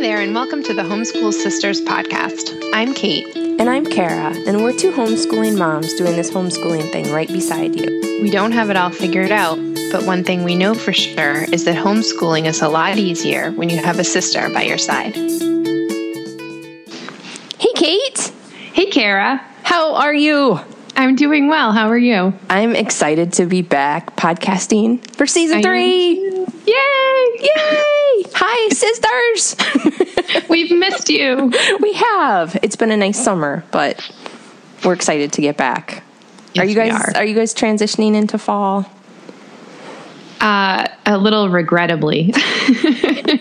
[0.00, 2.58] there, and welcome to the Homeschool Sisters podcast.
[2.72, 3.36] I'm Kate.
[3.36, 8.00] And I'm Kara, and we're two homeschooling moms doing this homeschooling thing right beside you.
[8.22, 9.56] We don't have it all figured out,
[9.92, 13.68] but one thing we know for sure is that homeschooling is a lot easier when
[13.68, 15.14] you have a sister by your side.
[17.58, 18.32] Hey, Kate!
[18.72, 19.36] Hey, Kara.
[19.64, 20.58] How are you?
[20.96, 21.72] I'm doing well.
[21.72, 22.32] How are you?
[22.48, 26.46] I'm excited to be back podcasting for season I three.
[26.64, 27.50] Yay!
[27.54, 27.99] Yay!
[28.34, 29.56] Hi, sisters!
[30.48, 31.52] We've missed you.
[31.80, 32.58] we have.
[32.62, 34.10] It's been a nice summer, but
[34.84, 36.02] we're excited to get back.
[36.54, 37.24] Yes, are you guys are.
[37.24, 38.90] you guys transitioning into fall?
[40.40, 42.32] Uh, a little regrettably.
[42.34, 43.38] I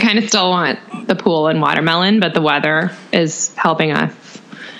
[0.00, 4.12] kind of still want the pool and watermelon, but the weather is helping us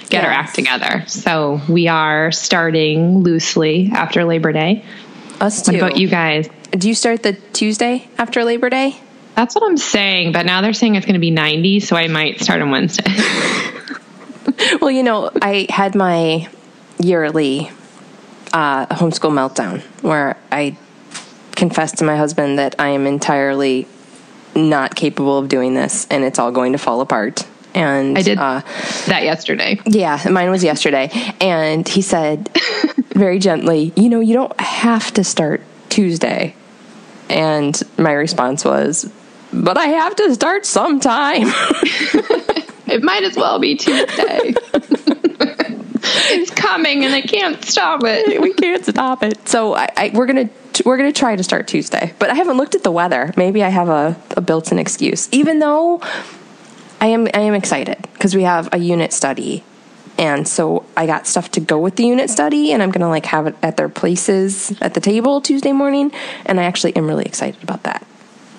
[0.08, 1.04] get our act together.
[1.06, 4.84] So we are starting loosely after Labor Day.
[5.40, 5.78] Us What too.
[5.78, 6.48] about you guys?
[6.70, 8.96] Do you start the Tuesday after Labor Day?
[9.34, 12.08] That's what I'm saying, but now they're saying it's going to be 90, so I
[12.08, 13.04] might start on Wednesday.
[14.80, 16.48] Well, you know, I had my
[16.98, 17.70] yearly
[18.52, 20.76] uh, homeschool meltdown where I
[21.56, 23.86] confessed to my husband that I am entirely
[24.54, 27.46] not capable of doing this and it's all going to fall apart.
[27.74, 28.60] And I did Uh,
[29.06, 29.78] that yesterday.
[29.86, 31.10] yeah, mine was yesterday.
[31.40, 32.48] And he said
[33.14, 36.54] very gently, You know, you don't have to start Tuesday.
[37.28, 39.10] And my response was,
[39.52, 41.48] But I have to start sometime.
[42.92, 44.52] It might as well be Tuesday.
[46.32, 48.40] it's coming and I can't stop it.
[48.40, 49.48] we can't stop it.
[49.48, 50.50] So I, I, we're gonna
[50.84, 53.32] we're gonna try to start Tuesday, but I haven't looked at the weather.
[53.36, 55.28] Maybe I have a, a built-in excuse.
[55.30, 56.00] Even though
[57.00, 59.64] I am I am excited because we have a unit study,
[60.18, 63.26] and so I got stuff to go with the unit study, and I'm gonna like
[63.26, 66.12] have it at their places at the table Tuesday morning,
[66.44, 68.06] and I actually am really excited about that.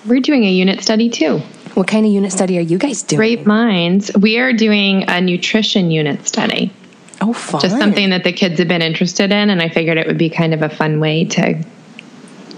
[0.04, 1.38] We're doing a unit study too.
[1.74, 3.18] What kind of unit study are you guys doing?
[3.18, 4.10] Great minds.
[4.14, 6.72] We are doing a nutrition unit study.
[7.20, 7.60] Oh, fun!
[7.60, 10.28] Just something that the kids have been interested in, and I figured it would be
[10.28, 11.64] kind of a fun way to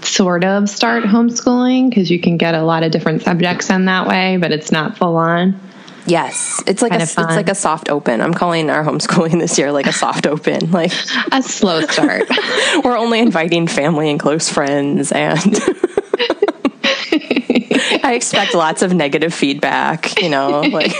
[0.01, 4.07] sort of start homeschooling because you can get a lot of different subjects in that
[4.07, 5.59] way, but it's not full on.
[6.07, 8.21] Yes, it's like a, it's like a soft open.
[8.21, 10.71] I'm calling our homeschooling this year like a soft open.
[10.75, 10.91] Like
[11.31, 12.23] A slow start.
[12.83, 15.57] we're only inviting family and close friends and
[18.03, 20.91] I expect lots of negative feedback, you know, like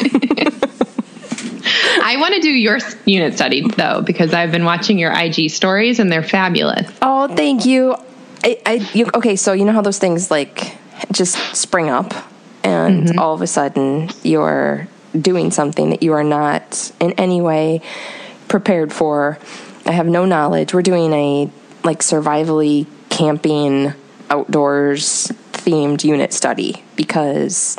[2.02, 6.00] I want to do your unit study though because I've been watching your IG stories
[6.00, 6.90] and they're fabulous.
[7.02, 7.96] oh, thank you.
[8.44, 10.78] I, I you, okay, so you know how those things like
[11.12, 12.14] just spring up
[12.64, 13.20] and mm-hmm.
[13.20, 14.88] all of a sudden you're
[15.22, 17.82] doing something that you are not in any way
[18.48, 19.38] prepared for.
[19.86, 20.74] I have no knowledge.
[20.74, 21.50] We're doing a
[21.84, 23.94] like survivally camping
[24.30, 27.78] outdoors themed unit study because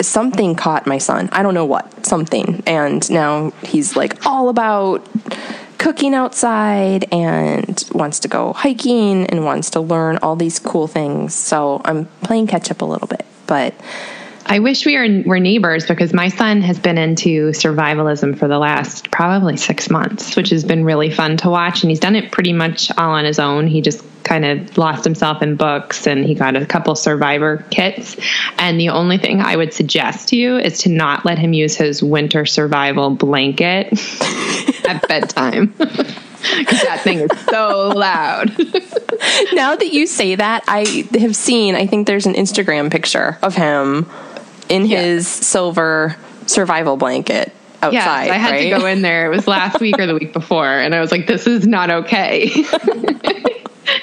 [0.00, 1.28] something caught my son.
[1.32, 2.62] I don't know what, something.
[2.66, 5.08] And now he's like all about
[5.78, 11.34] cooking outside and wants to go hiking and wants to learn all these cool things.
[11.34, 13.24] So I'm playing catch up a little bit.
[13.46, 13.74] But
[14.50, 18.58] I wish we were, were neighbors because my son has been into survivalism for the
[18.58, 21.84] last probably six months, which has been really fun to watch.
[21.84, 23.68] And he's done it pretty much all on his own.
[23.68, 28.16] He just kind of lost himself in books and he got a couple survivor kits.
[28.58, 31.76] And the only thing I would suggest to you is to not let him use
[31.76, 33.92] his winter survival blanket
[34.84, 35.74] at bedtime.
[36.58, 38.48] Because that thing is so loud.
[39.52, 43.54] now that you say that, I have seen, I think there's an Instagram picture of
[43.54, 44.08] him
[44.70, 45.02] in Yeah.
[45.02, 47.52] his silver survival blanket
[47.82, 47.92] outside.
[47.92, 48.70] Yes, I had right?
[48.72, 49.26] to go in there.
[49.30, 51.90] It was last week or the week before, and I was like, "This is not
[51.90, 52.50] okay."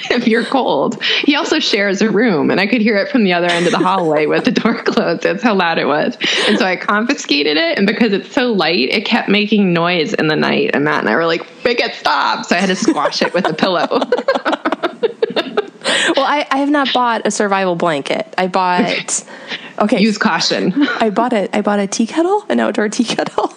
[0.10, 3.34] if you're cold, he also shares a room, and I could hear it from the
[3.34, 5.24] other end of the hallway with the door closed.
[5.24, 6.18] That's how loud it was,
[6.48, 7.78] and so I confiscated it.
[7.78, 10.72] And because it's so light, it kept making noise in the night.
[10.74, 13.34] And Matt and I were like, "Make it stop!" So I had to squash it
[13.34, 14.02] with a pillow.
[16.16, 18.34] Well, I, I have not bought a survival blanket.
[18.38, 19.24] I bought
[19.80, 20.00] okay.
[20.01, 20.74] Use caution.
[21.00, 21.50] I bought it.
[21.54, 23.54] I bought a tea kettle, an outdoor tea kettle,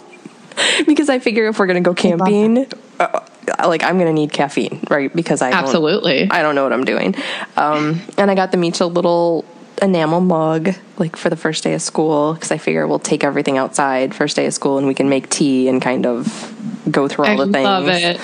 [0.87, 2.67] because I figure if we're gonna go camping,
[2.99, 3.21] uh,
[3.67, 5.15] like I'm gonna need caffeine, right?
[5.15, 6.31] Because I don't- Absolutely.
[6.31, 7.15] I don't know what I'm doing.
[7.57, 9.45] Um, and I got them each a little
[9.83, 13.57] enamel mug, like for the first day of school, because I figure we'll take everything
[13.57, 16.55] outside first day of school and we can make tea and kind of
[16.91, 17.65] go through all I the things.
[17.65, 18.21] love it.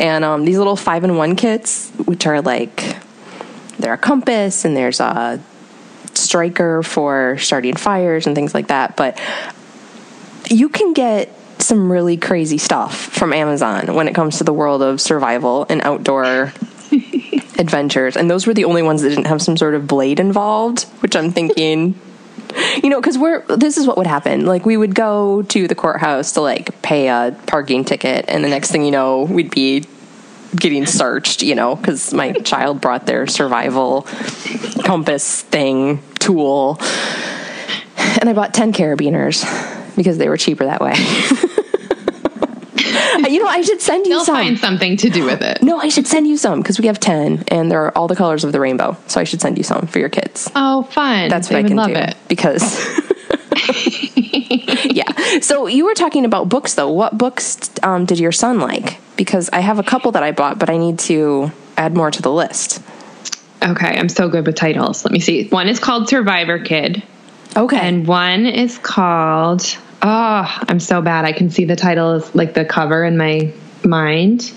[0.00, 2.96] And um, these little five in one kits, which are like
[3.82, 5.40] they're a compass and there's a
[6.14, 8.96] striker for starting fires and things like that.
[8.96, 9.20] But
[10.50, 14.82] you can get some really crazy stuff from Amazon when it comes to the world
[14.82, 16.52] of survival and outdoor
[17.58, 18.16] adventures.
[18.16, 21.14] And those were the only ones that didn't have some sort of blade involved, which
[21.14, 21.98] I'm thinking
[22.82, 24.46] you know, because we're this is what would happen.
[24.46, 28.48] Like we would go to the courthouse to like pay a parking ticket, and the
[28.48, 29.84] next thing you know, we'd be
[30.56, 31.42] getting searched.
[31.42, 34.02] You know, because my child brought their survival
[34.84, 36.78] compass thing tool,
[38.20, 39.44] and I bought ten carabiners
[39.96, 40.94] because they were cheaper that way.
[43.30, 44.36] you know, I should send you They'll some.
[44.36, 45.62] find something to do with it.
[45.62, 48.16] No, I should send you some because we have 10 and there are all the
[48.16, 48.96] colors of the rainbow.
[49.06, 50.50] So I should send you some for your kids.
[50.54, 51.28] Oh, fun.
[51.28, 52.16] That's they what I can love do it.
[52.28, 52.62] because
[54.84, 55.10] Yeah.
[55.40, 56.90] So you were talking about books though.
[56.90, 58.98] What books um, did your son like?
[59.22, 62.20] Because I have a couple that I bought, but I need to add more to
[62.20, 62.82] the list.
[63.62, 65.04] Okay, I'm so good with titles.
[65.04, 65.46] Let me see.
[65.46, 67.04] One is called Survivor Kid,
[67.56, 67.78] Okay.
[67.78, 69.62] and one is called.
[70.02, 71.24] Oh, I'm so bad.
[71.24, 73.52] I can see the title is like the cover in my
[73.84, 74.52] mind.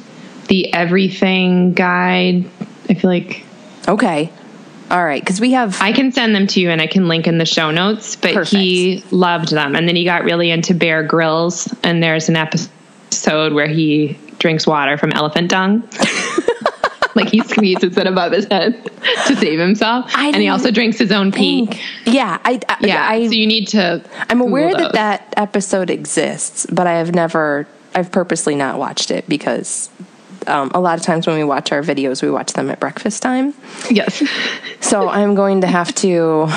[0.47, 2.49] The Everything Guide.
[2.89, 3.45] I feel like
[3.87, 4.31] okay.
[4.89, 7.27] All right, because we have I can send them to you and I can link
[7.27, 9.75] in the show notes, but he loved them.
[9.75, 14.67] And then he got really into Bear Grylls, and there's an episode where he drinks
[14.67, 15.87] water from elephant dung.
[17.15, 18.83] like he squeezes it above his head
[19.27, 20.11] to save himself.
[20.15, 21.65] And he also drinks his own pee.
[21.65, 21.81] think.
[22.05, 23.07] Yeah, I, I Yeah.
[23.07, 24.03] I, so you need to.
[24.29, 29.11] I'm aware Google that that episode exists, but I have never, I've purposely not watched
[29.11, 29.89] it because
[30.47, 33.21] um, a lot of times when we watch our videos, we watch them at breakfast
[33.21, 33.53] time.
[33.89, 34.21] Yes.
[34.81, 36.47] So I'm going to have to,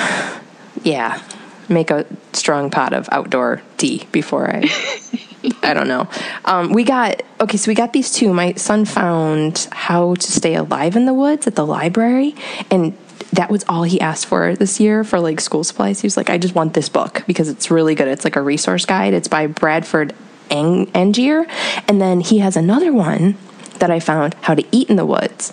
[0.82, 1.22] yeah,
[1.70, 2.04] make a
[2.34, 4.68] strong pot of outdoor tea before I.
[5.62, 6.08] I don't know.
[6.44, 8.32] Um, we got okay, so we got these two.
[8.32, 12.34] My son found How to Stay Alive in the Woods at the library,
[12.70, 12.96] and
[13.32, 16.00] that was all he asked for this year for like school supplies.
[16.00, 18.08] He was like, "I just want this book because it's really good.
[18.08, 19.14] It's like a resource guide.
[19.14, 20.14] It's by Bradford
[20.50, 21.46] Ang- Angier,
[21.86, 23.36] and then he has another one
[23.78, 25.52] that I found, How to Eat in the Woods."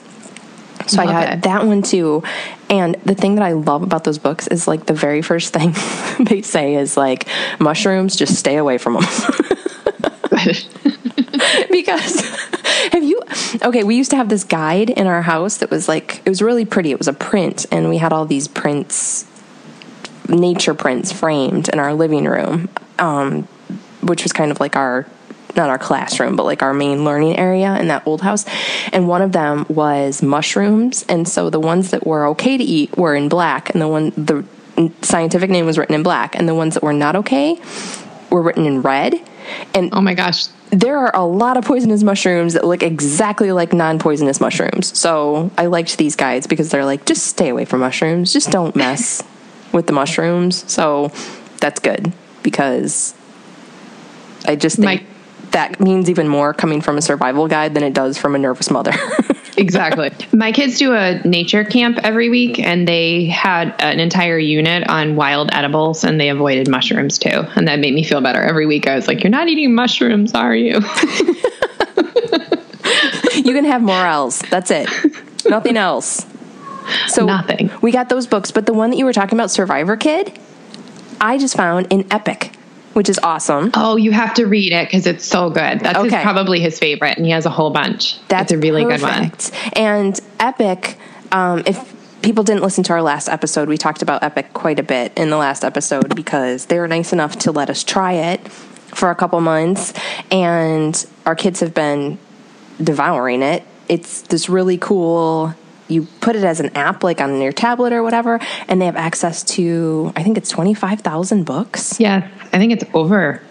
[0.88, 1.41] So I got it.
[1.44, 2.24] that one too.
[2.69, 5.74] And the thing that I love about those books is like the very first thing
[6.25, 7.27] they say is like
[7.60, 9.03] mushrooms, just stay away from them.
[11.71, 12.19] because
[12.91, 13.19] have you
[13.63, 16.41] okay we used to have this guide in our house that was like it was
[16.41, 16.91] really pretty.
[16.91, 19.25] It was a print and we had all these prints
[20.27, 22.67] nature prints framed in our living room
[22.99, 23.43] um,
[24.01, 25.05] which was kind of like our
[25.55, 28.45] not our classroom but like our main learning area in that old house.
[28.91, 31.05] And one of them was mushrooms.
[31.07, 34.09] And so the ones that were okay to eat were in black and the one
[34.11, 34.43] the
[35.01, 36.35] scientific name was written in black.
[36.35, 37.59] And the ones that were not okay
[38.29, 39.21] were written in red
[39.73, 40.47] and Oh my gosh.
[40.71, 44.97] there are a lot of poisonous mushrooms that look exactly like non-poisonous mushrooms.
[44.97, 48.33] So I liked these guides because they're like, just stay away from mushrooms.
[48.33, 49.23] Just don't mess
[49.71, 50.69] with the mushrooms.
[50.71, 51.11] So
[51.59, 53.13] that's good because
[54.47, 55.07] I just think My-
[55.51, 58.69] that means even more coming from a survival guide than it does from a nervous
[58.69, 58.91] mother.
[59.57, 60.12] Exactly.
[60.33, 65.15] My kids do a nature camp every week, and they had an entire unit on
[65.15, 67.45] wild edibles, and they avoided mushrooms too.
[67.55, 68.41] And that made me feel better.
[68.41, 70.74] Every week, I was like, "You're not eating mushrooms, are you?"
[73.35, 74.39] you can have morels.
[74.50, 74.89] That's it.
[75.47, 76.25] Nothing else.
[77.07, 77.71] So Nothing.
[77.81, 80.38] We got those books, but the one that you were talking about, Survivor Kid,
[81.19, 82.54] I just found an Epic,
[82.95, 83.71] which is awesome.
[83.73, 85.81] oh, you have to read it because it's so good.
[85.81, 88.17] That's his, probably his favorite, and he has a whole bunch.
[88.29, 89.31] That's it's a really good one.
[89.73, 90.97] And Epic,
[91.33, 94.83] um, if people didn't listen to our last episode, we talked about Epic quite a
[94.83, 98.47] bit in the last episode because they were nice enough to let us try it
[98.47, 99.93] for a couple months,
[100.31, 102.17] and our kids have been
[102.81, 103.63] devouring it.
[103.89, 105.53] It's this really cool.
[105.87, 108.95] You put it as an app, like on your tablet or whatever, and they have
[108.95, 110.11] access to.
[110.15, 113.41] I think it's twenty five thousand books, Yeah, I think it's over.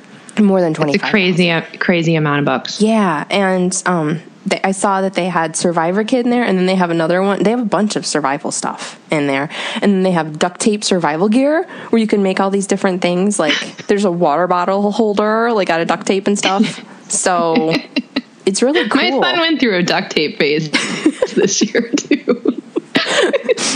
[0.40, 2.80] more than twenty It's a crazy, crazy amount of books.
[2.80, 6.64] Yeah, and um, they, I saw that they had Survivor Kid in there, and then
[6.64, 7.42] they have another one.
[7.42, 10.84] They have a bunch of survival stuff in there, and then they have duct tape
[10.84, 13.38] survival gear where you can make all these different things.
[13.38, 13.54] Like
[13.86, 16.82] there's a water bottle holder, like out of duct tape and stuff.
[17.10, 17.74] So
[18.46, 19.02] it's really cool.
[19.02, 20.70] My son went through a duct tape phase
[21.34, 22.53] this year too.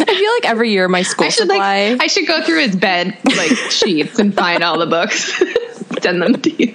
[0.00, 1.90] I feel like every year my school I should supply.
[1.92, 5.32] like I should go through his bed like sheets and find all the books.
[6.02, 6.74] Send them to you.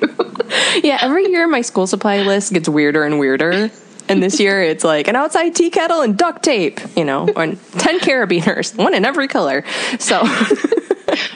[0.84, 3.72] yeah, every year my school supply list gets weirder and weirder.
[4.10, 7.58] And this year it's like an outside tea kettle and duct tape, you know, and
[7.74, 9.64] 10 carabiners, one in every color.
[9.98, 10.22] So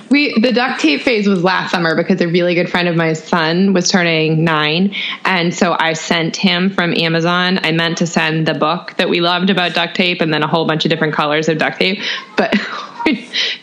[0.10, 3.13] We the duct tape phase was last summer because a really good friend of my
[3.13, 7.60] son was turning nine, and so I sent him from Amazon.
[7.63, 10.48] I meant to send the book that we loved about duct tape, and then a
[10.48, 12.01] whole bunch of different colors of duct tape,
[12.36, 12.53] but.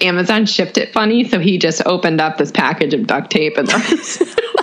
[0.00, 3.68] Amazon shipped it funny, so he just opened up this package of duct tape and
[3.68, 4.16] there was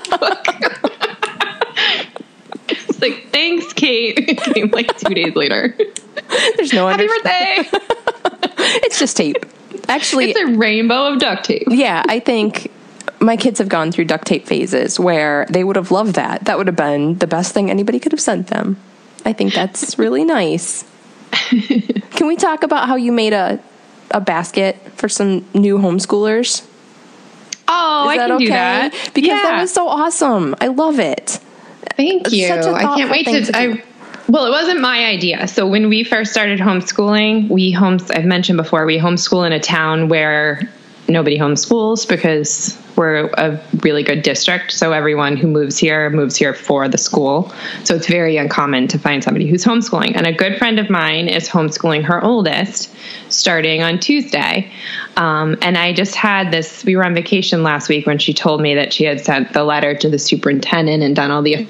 [0.09, 0.45] book.
[2.67, 4.17] it's like, thanks, Kate.
[4.17, 5.77] It came like two days later.
[6.57, 7.69] there's no Happy birthday!
[8.57, 9.45] It's just tape.
[9.87, 11.67] Actually, it's a rainbow of duct tape.
[11.69, 12.71] yeah, I think
[13.19, 16.45] my kids have gone through duct tape phases where they would have loved that.
[16.45, 18.77] That would have been the best thing anybody could have sent them.
[19.25, 20.85] I think that's really nice.
[21.31, 23.59] Can we talk about how you made a
[24.13, 26.67] a basket for some new homeschoolers?
[27.67, 28.45] Oh, I can okay?
[28.45, 29.11] do that.
[29.13, 29.43] Because yeah.
[29.43, 30.55] that was so awesome.
[30.59, 31.39] I love it.
[31.95, 32.51] Thank you.
[32.51, 33.45] I can't wait to.
[33.45, 33.57] to.
[33.57, 33.83] I,
[34.31, 35.45] well, it wasn't my idea.
[35.49, 38.09] So when we first started homeschooling, we homes.
[38.09, 40.61] I've mentioned before we homeschool in a town where
[41.09, 44.71] nobody homeschools because we're a really good district.
[44.71, 47.53] So everyone who moves here moves here for the school.
[47.83, 50.15] So it's very uncommon to find somebody who's homeschooling.
[50.15, 52.95] And a good friend of mine is homeschooling her oldest
[53.27, 54.71] starting on Tuesday.
[55.17, 58.61] Um, and I just had this, we were on vacation last week when she told
[58.61, 61.67] me that she had sent the letter to the superintendent and done all the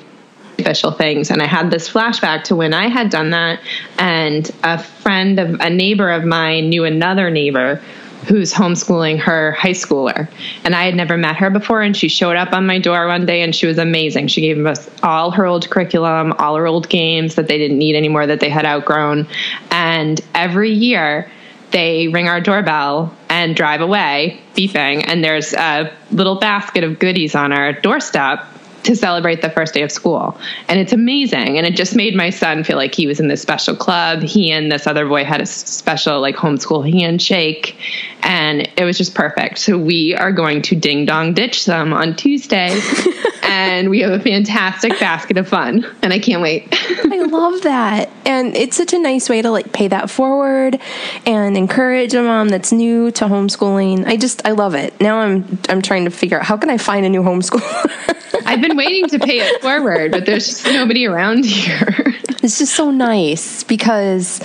[0.61, 1.29] official things.
[1.29, 3.59] And I had this flashback to when I had done that.
[3.97, 7.81] And a friend of a neighbor of mine knew another neighbor
[8.27, 10.29] who's homeschooling her high schooler.
[10.63, 11.81] And I had never met her before.
[11.81, 14.27] And she showed up on my door one day and she was amazing.
[14.27, 17.95] She gave us all her old curriculum, all her old games that they didn't need
[17.95, 19.27] anymore that they had outgrown.
[19.71, 21.29] And every year,
[21.71, 27.33] they ring our doorbell and drive away beeping and there's a little basket of goodies
[27.33, 28.45] on our doorstep
[28.83, 32.29] to celebrate the first day of school and it's amazing and it just made my
[32.29, 35.41] son feel like he was in this special club he and this other boy had
[35.41, 37.75] a special like homeschool handshake
[38.23, 42.15] and it was just perfect so we are going to ding dong ditch them on
[42.15, 42.79] tuesday
[43.43, 46.67] and we have a fantastic basket of fun and i can't wait
[47.11, 48.09] I love that.
[48.25, 50.79] And it's such a nice way to like pay that forward
[51.25, 54.05] and encourage a mom that's new to homeschooling.
[54.05, 54.99] I just I love it.
[55.01, 58.40] Now I'm I'm trying to figure out how can I find a new homeschooler.
[58.45, 62.73] i've been waiting to pay it forward but there's just nobody around here it's just
[62.75, 64.41] so nice because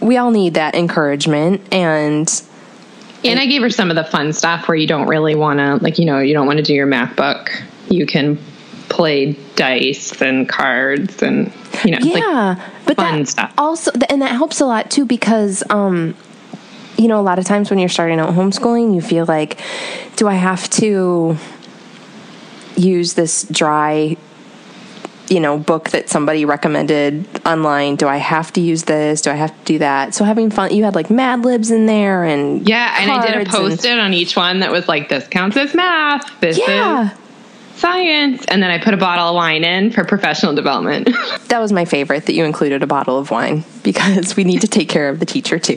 [0.00, 2.42] we all need that encouragement and
[3.24, 5.76] And I gave her some of the fun stuff where you don't really want to,
[5.76, 7.52] like, you know, you don't want to do your math book.
[7.88, 8.36] You can
[8.88, 11.52] play dice and cards and,
[11.84, 13.52] you know, yeah, like but fun stuff.
[13.56, 16.14] also and that helps a lot too because um
[16.98, 19.58] you know a lot of times when you're starting out homeschooling you feel like
[20.16, 21.36] do I have to
[22.76, 24.16] use this dry
[25.28, 29.34] you know book that somebody recommended online do I have to use this do I
[29.34, 32.68] have to do that so having fun you had like Mad Libs in there and
[32.68, 32.96] yeah.
[32.98, 35.74] And I did a post it on each one that was like, this counts as
[35.74, 36.40] math.
[36.40, 37.18] This yeah is
[37.82, 38.44] science.
[38.46, 41.08] And then I put a bottle of wine in for professional development.
[41.48, 44.68] that was my favorite that you included a bottle of wine because we need to
[44.68, 45.76] take care of the teacher too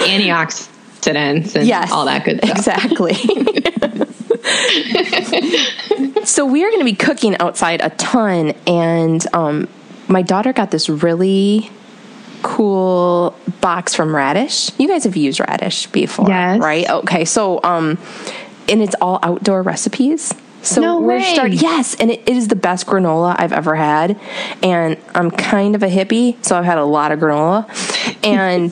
[0.00, 2.56] Antioxidants and yes all that good stuff.
[2.56, 3.14] exactly
[6.24, 9.68] so we are going to be cooking outside a ton and um,
[10.08, 11.70] my daughter got this really
[12.42, 14.72] cool box from Raddish.
[14.78, 16.58] You guys have used Raddish before Yes.
[16.60, 16.88] right?
[16.88, 17.98] Okay so um
[18.68, 20.32] and it's all outdoor recipes.
[20.62, 24.18] So No we're starting yes and it, it is the best granola i've ever had
[24.62, 27.66] and i'm kind of a hippie so i've had a lot of granola.
[28.24, 28.70] And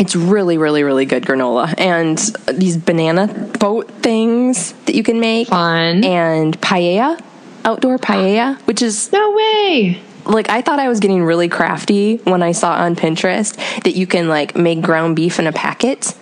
[0.00, 1.74] it's really, really, really good granola.
[1.78, 2.18] And
[2.58, 3.26] these banana
[3.58, 5.48] boat things that you can make.
[5.48, 6.04] Fun.
[6.04, 7.20] And paella,
[7.64, 10.00] outdoor paella, which is No way.
[10.24, 14.06] like, I thought I was getting really crafty when I saw on Pinterest that you
[14.06, 16.14] can like make ground beef in a packet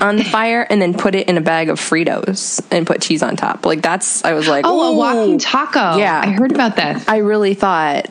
[0.00, 3.22] on the fire and then put it in a bag of Fritos and put cheese
[3.22, 3.64] on top.
[3.64, 5.96] Like, that's, I was like, Oh, a walking taco.
[5.96, 6.20] Yeah.
[6.22, 7.08] I heard about that.
[7.08, 8.06] I really thought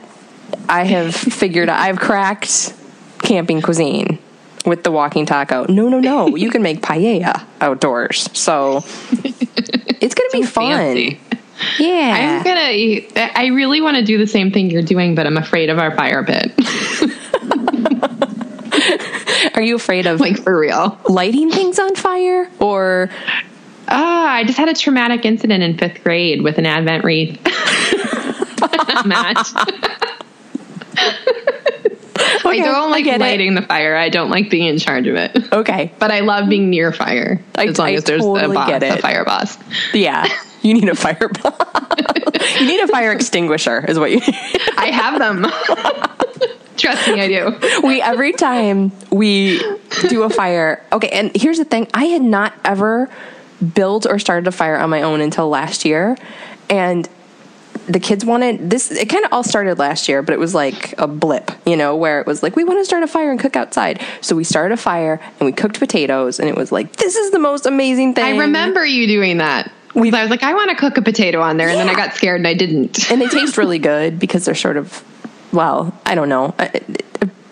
[0.68, 2.74] I have figured out, I've cracked
[3.20, 4.18] camping cuisine
[4.66, 5.66] with the walking taco.
[5.68, 6.36] No, no, no.
[6.36, 8.30] You can make paella outdoors.
[8.38, 8.78] So
[9.24, 10.72] it's going to be fun.
[10.78, 11.20] Fancy.
[11.80, 12.38] Yeah.
[12.40, 12.72] I'm gonna.
[12.72, 15.80] eat- I really want to do the same thing you're doing, but I'm afraid of
[15.80, 16.52] our fire pit.
[19.56, 21.00] Are you afraid of like for real.
[21.08, 23.10] lighting things on fire or
[23.88, 27.40] Ah, I just had a traumatic incident in fifth grade with an Advent wreath
[29.06, 29.48] match.
[32.46, 33.20] I don't like it.
[33.20, 33.96] lighting the fire.
[33.96, 35.52] I don't like being in charge of it.
[35.54, 35.92] Okay.
[36.00, 38.82] But I love being near fire I- as long I as there's totally a boss,
[38.82, 39.58] a fire boss.
[39.94, 40.28] Yeah.
[40.62, 41.62] You need a fire boss.
[42.60, 44.20] You need a fire extinguisher is what you
[44.78, 45.46] I have them.
[46.78, 47.60] Trust me, I do.
[47.88, 49.60] we every time we
[50.10, 53.10] do a fire okay and here's the thing i had not ever
[53.74, 56.18] built or started a fire on my own until last year
[56.70, 57.08] and
[57.88, 60.94] the kids wanted this it kind of all started last year but it was like
[60.98, 63.40] a blip you know where it was like we want to start a fire and
[63.40, 66.96] cook outside so we started a fire and we cooked potatoes and it was like
[66.96, 69.72] this is the most amazing thing I remember you doing that.
[69.94, 71.94] We- I was like, I want to cook a potato on there, and then I
[71.96, 73.10] got scared and I didn't.
[73.10, 75.04] and they taste really good because they're sort of
[75.54, 76.54] well i don't know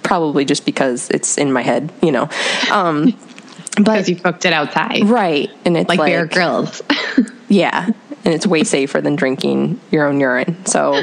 [0.04, 2.28] probably just because it's in my head you know
[2.72, 3.18] um,
[3.78, 5.50] because you cooked it outside, right?
[5.66, 6.82] And it's like, like, Bear Grylls.
[7.50, 7.90] yeah,
[8.26, 10.66] and it's way safer than drinking your own urine.
[10.66, 10.92] So,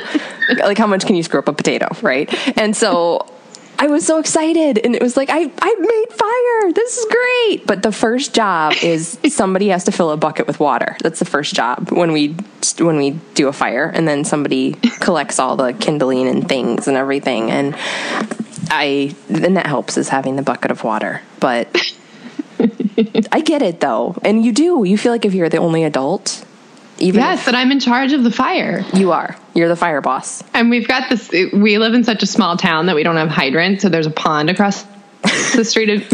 [0.59, 2.33] like, how much can you screw up a potato, right?
[2.59, 3.27] And so.
[3.83, 6.73] I was so excited and it was like I I made fire.
[6.75, 7.67] This is great.
[7.67, 10.99] But the first job is somebody has to fill a bucket with water.
[11.03, 12.37] That's the first job when we
[12.79, 16.97] when we do a fire and then somebody collects all the kindling and things and
[16.99, 17.75] everything and
[18.71, 21.23] I then that helps is having the bucket of water.
[21.41, 21.75] But
[23.33, 24.17] I get it though.
[24.23, 24.85] And you do.
[24.85, 26.45] You feel like if you're the only adult,
[27.01, 28.85] even yes, that I'm in charge of the fire.
[28.95, 29.37] you are.
[29.55, 30.43] You're the fire boss.
[30.55, 31.31] And we've got this.
[31.53, 34.11] We live in such a small town that we don't have hydrants, so there's a
[34.11, 34.83] pond across
[35.55, 35.89] the street.
[35.89, 36.07] Of,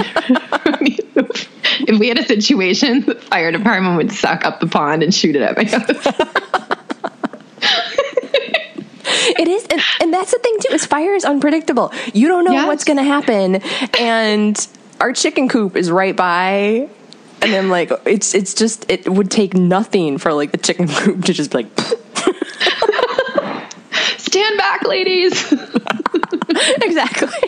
[1.88, 5.36] if we had a situation, the fire department would suck up the pond and shoot
[5.36, 6.32] it at my house.
[9.38, 10.72] It is, and, and that's the thing too.
[10.74, 11.92] Is fire is unpredictable.
[12.14, 12.66] You don't know Yes.
[12.68, 13.56] what's going to happen,
[13.98, 14.68] and
[15.00, 16.88] our chicken coop is right by.
[17.46, 21.24] And then, like, it's it's just it would take nothing for like the chicken coop
[21.26, 21.68] to just be like,
[24.18, 25.52] Stand back, ladies.
[26.82, 27.28] exactly.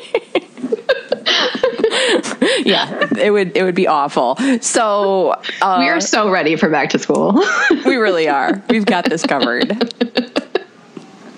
[2.65, 4.37] yeah, it would it would be awful.
[4.61, 5.31] So
[5.61, 7.43] uh, we are so ready for back to school.
[7.85, 8.63] we really are.
[8.71, 9.69] We've got this covered.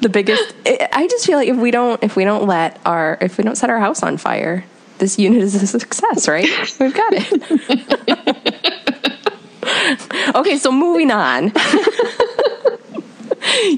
[0.03, 0.53] The biggest.
[0.67, 3.45] I I just feel like if we don't if we don't let our if we
[3.45, 4.67] don't set our house on fire,
[5.01, 6.47] this unit is a success, right?
[6.79, 7.27] We've got it.
[10.37, 11.47] okay, so moving on.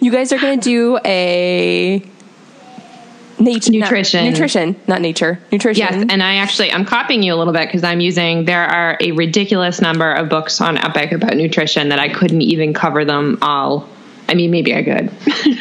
[0.02, 2.04] you guys are going to do a
[3.38, 4.24] nature Nutrition.
[4.24, 5.80] nutrition, not nature, nutrition.
[5.80, 8.96] Yes, and I actually I'm copying you a little bit because I'm using there are
[9.00, 13.38] a ridiculous number of books on Epic about nutrition that I couldn't even cover them
[13.42, 13.88] all.
[14.28, 15.10] I mean, maybe I could.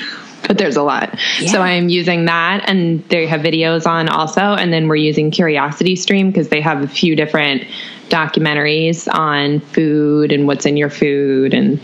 [0.48, 1.18] But there's a lot.
[1.40, 1.52] Yeah.
[1.52, 5.96] So I'm using that and they have videos on also and then we're using Curiosity
[5.96, 7.64] Stream because they have a few different
[8.10, 11.80] documentaries on food and what's in your food and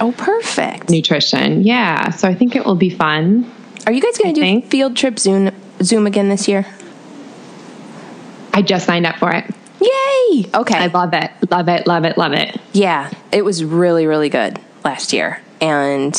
[0.00, 0.90] oh, perfect.
[0.90, 1.62] nutrition.
[1.62, 3.50] Yeah, so I think it will be fun.
[3.86, 4.66] Are you guys going to do think.
[4.66, 5.50] field trip Zoom
[5.82, 6.66] Zoom again this year?
[8.52, 9.44] I just signed up for it.
[9.80, 10.50] Yay!
[10.54, 10.76] Okay.
[10.76, 11.30] I love it.
[11.50, 11.86] Love it.
[11.86, 12.18] Love it.
[12.18, 12.60] Love it.
[12.72, 15.42] Yeah, it was really, really good last year.
[15.60, 16.14] And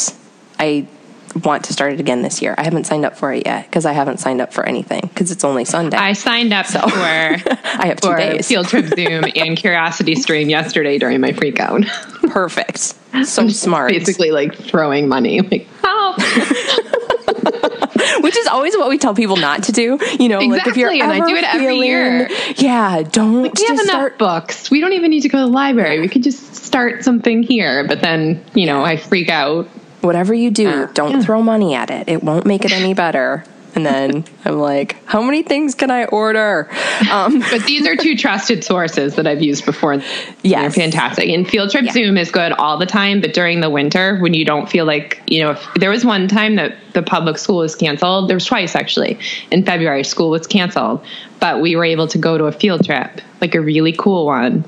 [0.57, 0.87] I
[1.35, 2.55] want to start it again this year.
[2.57, 5.31] I haven't signed up for it yet because I haven't signed up for anything because
[5.31, 5.97] it's only Sunday.
[5.97, 8.47] I signed up for I have two for days.
[8.47, 11.83] Field Trip Zoom and Curiosity Stream yesterday during my freak out.
[12.29, 12.95] Perfect.
[13.25, 13.91] So smart.
[13.91, 15.41] Basically, like throwing money.
[15.41, 16.17] Like, help.
[18.21, 19.97] Which is always what we tell people not to do.
[20.19, 22.29] You know, like if you're Exactly, and I do it every feeling, year.
[22.57, 24.17] Yeah, don't We just have enough start.
[24.17, 24.71] books.
[24.71, 25.99] We don't even need to go to the library.
[25.99, 27.85] We could just start something here.
[27.87, 29.67] But then, you know, I freak out.
[30.01, 31.21] Whatever you do, Uh, don't yeah.
[31.21, 32.09] throw money at it.
[32.09, 33.43] It won't make it any better.
[33.73, 36.69] And then I'm like, how many things can I order?
[37.09, 39.95] Um, But these are two trusted sources that I've used before.
[39.95, 40.75] Yes.
[40.75, 41.29] They're fantastic.
[41.29, 41.91] And Field Trip Yeah.
[41.93, 45.21] Zoom is good all the time, but during the winter when you don't feel like,
[45.27, 48.45] you know, if there was one time that the public school was canceled, there was
[48.45, 49.17] twice actually.
[49.51, 51.05] In February, school was canceled,
[51.39, 54.65] but we were able to go to a field trip, like a really cool one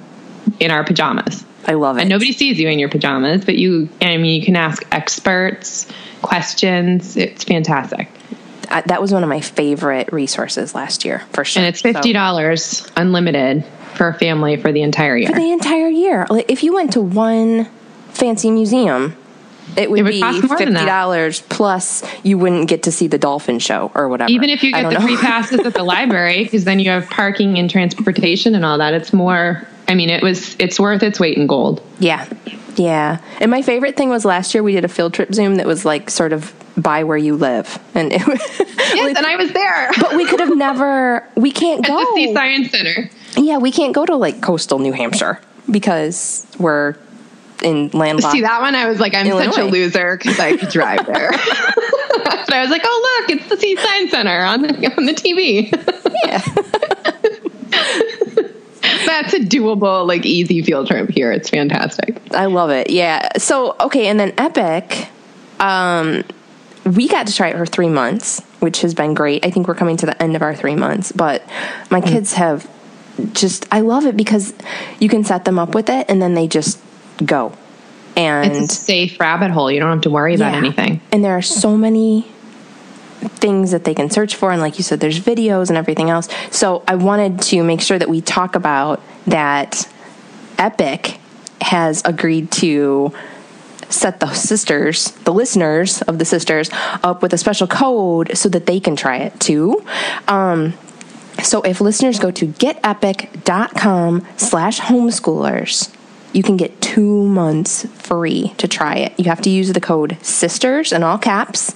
[0.59, 1.45] in our pajamas.
[1.65, 2.01] I love it.
[2.01, 5.87] And nobody sees you in your pajamas, but you, I mean, you can ask experts
[6.21, 7.15] questions.
[7.15, 8.09] It's fantastic.
[8.69, 11.63] I, that was one of my favorite resources last year, for sure.
[11.63, 13.63] And it's $50 unlimited
[13.95, 15.29] for a family for the entire year.
[15.29, 16.25] for the entire year.
[16.29, 17.65] Like if you went to one
[18.09, 19.15] fancy museum,
[19.77, 22.03] it would, It would be fifty dollars plus.
[22.23, 24.29] You wouldn't get to see the dolphin show or whatever.
[24.31, 25.05] Even if you get the know.
[25.05, 28.93] free passes at the library, because then you have parking and transportation and all that.
[28.93, 29.67] It's more.
[29.87, 30.55] I mean, it was.
[30.59, 31.81] It's worth its weight in gold.
[31.99, 32.27] yeah,
[32.75, 33.19] yeah.
[33.39, 35.85] And my favorite thing was last year we did a field trip Zoom that was
[35.85, 38.41] like sort of by where you live, and it was.
[38.93, 41.27] Yes, and I was there but we could have never.
[41.35, 41.99] We can't at go.
[41.99, 43.09] the Sea Science Center.
[43.35, 46.95] Yeah, we can't go to like coastal New Hampshire because we're
[47.63, 48.33] in landlocked.
[48.33, 48.75] See that one?
[48.75, 51.31] I was like, I'm such a loser because I could drive there.
[52.23, 55.13] but I was like, oh look, it's the Sea Science Center on the on the
[55.13, 55.71] TV.
[56.25, 56.41] Yeah.
[59.05, 61.31] That's a doable, like easy field trip here.
[61.31, 62.21] It's fantastic.
[62.33, 62.89] I love it.
[62.89, 63.29] Yeah.
[63.37, 65.07] So okay, and then Epic,
[65.59, 66.23] um,
[66.85, 69.45] we got to try it for three months, which has been great.
[69.45, 71.43] I think we're coming to the end of our three months, but
[71.89, 72.07] my Mm.
[72.07, 72.69] kids have
[73.33, 73.65] just.
[73.71, 74.53] I love it because
[74.99, 76.79] you can set them up with it, and then they just
[77.25, 77.53] go.
[78.15, 79.71] And It's a safe rabbit hole.
[79.71, 80.57] You don't have to worry about yeah.
[80.59, 81.01] anything.
[81.11, 82.27] And there are so many
[83.23, 84.51] things that they can search for.
[84.51, 86.27] And like you said, there's videos and everything else.
[86.51, 89.87] So I wanted to make sure that we talk about that
[90.57, 91.19] Epic
[91.61, 93.13] has agreed to
[93.89, 96.69] set the sisters, the listeners of the sisters,
[97.03, 99.83] up with a special code so that they can try it too.
[100.27, 100.73] Um,
[101.41, 105.93] So if listeners go to getepic.com slash homeschoolers,
[106.31, 109.19] you can get two months free to try it.
[109.19, 111.75] You have to use the code SISTERS in all caps,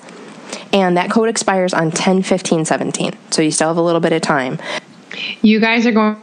[0.74, 3.14] and that code expires on 10 15 17.
[3.32, 4.60] So you still have a little bit of time.
[5.42, 6.22] You guys are going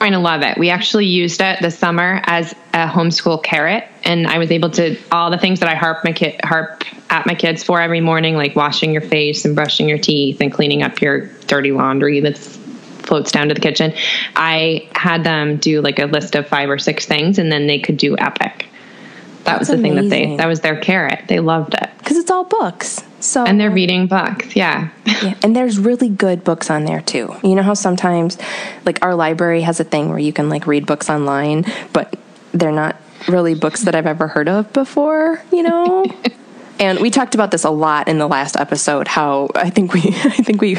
[0.00, 0.58] going to love it.
[0.58, 4.96] We actually used it this summer as a homeschool carrot, and I was able to
[5.12, 8.34] all the things that I harp my kid harp at my kids for every morning,
[8.34, 12.56] like washing your face and brushing your teeth and cleaning up your dirty laundry that's
[12.56, 13.92] floats down to the kitchen.
[14.36, 17.78] I had them do like a list of five or six things, and then they
[17.78, 18.66] could do epic.
[19.44, 21.24] That That's was the thing that they that was their carrot.
[21.28, 23.02] They loved it, Because it's all books.
[23.20, 24.56] So and they're reading books.
[24.56, 24.90] Yeah.
[25.04, 27.34] Yeah, and there's really good books on there too.
[27.42, 28.38] You know how sometimes,
[28.84, 32.16] like our library has a thing where you can like read books online, but
[32.52, 32.96] they're not
[33.28, 35.42] really books that I've ever heard of before.
[35.52, 36.04] You know.
[36.80, 39.06] and we talked about this a lot in the last episode.
[39.06, 40.78] How I think we, I think we.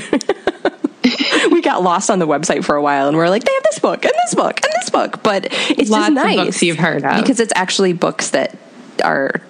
[1.51, 3.79] we got lost on the website for a while and we're like they have this
[3.79, 6.77] book and this book and this book but it's Lots just of nice books you've
[6.77, 7.19] heard of.
[7.19, 8.55] because it's actually books that
[9.03, 9.41] are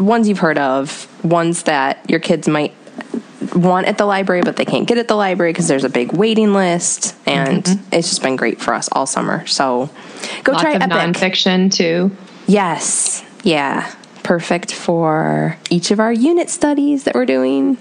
[0.00, 2.74] ones you've heard of ones that your kids might
[3.54, 6.12] want at the library, but they can't get at the library because there's a big
[6.12, 9.46] waiting list, and it's just been great for us all summer.
[9.46, 10.50] So go Mm-hmm.
[10.52, 10.92] Lots try of Epic.
[10.92, 12.10] nonfiction too.
[12.46, 17.78] yes, yeah, perfect for each of our unit studies that we're doing.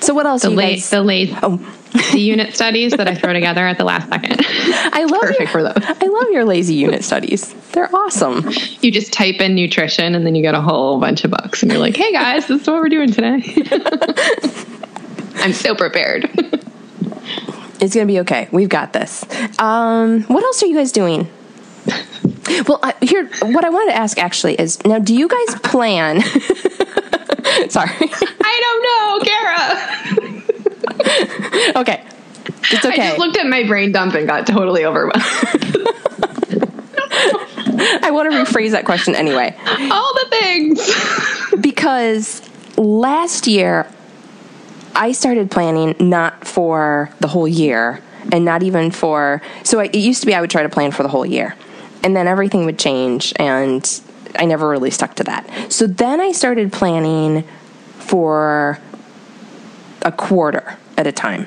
[0.00, 0.42] So what else?
[0.42, 1.58] The you late, guys- the late, Oh.
[2.12, 4.36] the unit studies that I throw together at the last second.
[4.44, 5.74] I love perfect your, for those.
[5.76, 7.52] I love your lazy unit studies.
[7.72, 8.48] They're awesome.
[8.80, 11.72] you just type in nutrition and then you get a whole bunch of books and
[11.72, 13.42] you're like, hey guys, this is what we're doing today.
[15.36, 16.30] I'm so prepared.
[17.80, 18.48] It's gonna be okay.
[18.52, 19.24] We've got this.
[19.58, 21.28] Um, what else are you guys doing?
[22.68, 26.20] Well, I, here, what I wanted to ask actually is now, do you guys plan?
[27.68, 27.90] Sorry.
[28.42, 30.40] I don't know, Kara.
[31.80, 32.04] okay.
[32.72, 33.02] It's okay.
[33.02, 35.22] I just looked at my brain dump and got totally overwhelmed.
[38.02, 39.56] I want to rephrase that question anyway.
[39.90, 41.60] All the things.
[41.60, 42.42] because
[42.76, 43.86] last year
[44.94, 49.96] I started planning not for the whole year and not even for so I, it
[49.96, 51.56] used to be I would try to plan for the whole year
[52.02, 53.82] and then everything would change and
[54.38, 55.72] I never really stuck to that.
[55.72, 57.44] So then I started planning
[57.98, 58.78] for
[60.02, 61.46] a quarter at a time.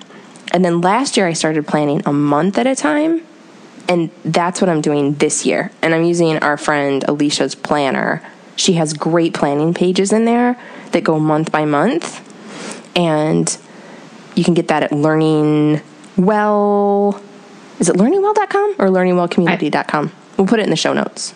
[0.53, 3.23] And then last year I started planning a month at a time
[3.89, 5.71] and that's what I'm doing this year.
[5.81, 8.21] And I'm using our friend Alicia's planner.
[8.55, 10.59] She has great planning pages in there
[10.91, 12.21] that go month by month.
[12.95, 13.55] And
[14.35, 15.81] you can get that at Learning
[16.17, 17.21] Well.
[17.79, 20.11] Is it learningwell.com or learningwellcommunity.com?
[20.37, 21.33] We'll put it in the show notes.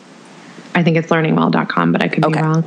[0.77, 2.39] I think it's learningwell.com, but I could Okay.
[2.39, 2.63] be wrong.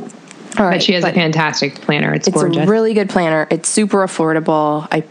[0.58, 0.74] All right.
[0.74, 2.12] But she has but a fantastic planner.
[2.12, 2.66] It's, it's gorgeous.
[2.66, 3.46] a really good planner.
[3.50, 4.88] It's super affordable.
[4.90, 5.02] I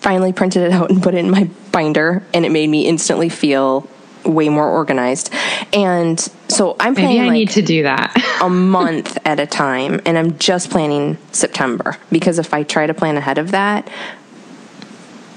[0.00, 3.28] finally printed it out and put it in my binder, and it made me instantly
[3.28, 3.88] feel
[4.24, 5.32] way more organized.
[5.72, 7.16] And so I'm planning.
[7.16, 8.16] Maybe I like, need to do that.
[8.42, 12.94] a month at a time and I'm just planning September because if I try to
[12.94, 13.88] plan ahead of that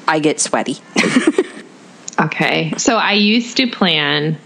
[0.08, 0.78] I get sweaty.
[2.19, 2.74] Okay.
[2.78, 4.38] So I used to plan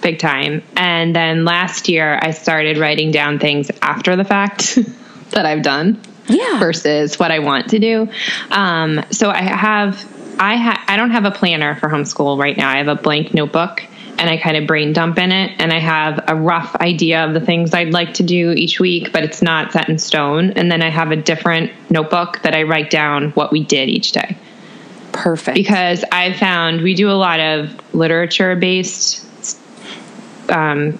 [0.00, 0.62] big time.
[0.76, 4.76] And then last year I started writing down things after the fact
[5.30, 6.00] that I've done.
[6.28, 6.58] Yeah.
[6.58, 8.08] Versus what I want to do.
[8.50, 9.94] Um, so I have,
[10.38, 12.68] I ha- I don't have a planner for homeschool right now.
[12.68, 13.82] I have a blank notebook
[14.18, 15.52] and I kind of brain dump in it.
[15.58, 19.12] And I have a rough idea of the things I'd like to do each week,
[19.12, 20.50] but it's not set in stone.
[20.50, 24.12] And then I have a different notebook that I write down what we did each
[24.12, 24.36] day
[25.12, 25.54] Perfect.
[25.54, 29.24] because I found we do a lot of literature based,
[30.50, 30.98] um,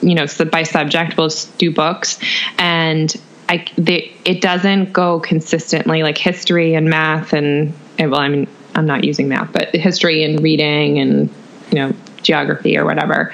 [0.00, 1.16] you know, so by subject.
[1.16, 2.18] We'll do books,
[2.58, 3.14] and
[3.48, 8.48] I they, it doesn't go consistently like history and math and, and well, I mean,
[8.74, 11.30] I'm not using math, but history and reading and
[11.70, 13.32] you know geography or whatever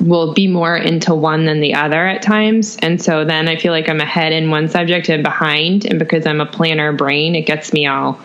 [0.00, 2.76] will be more into one than the other at times.
[2.82, 5.86] And so then I feel like I'm ahead in one subject and behind.
[5.86, 8.20] And because I'm a planner brain, it gets me all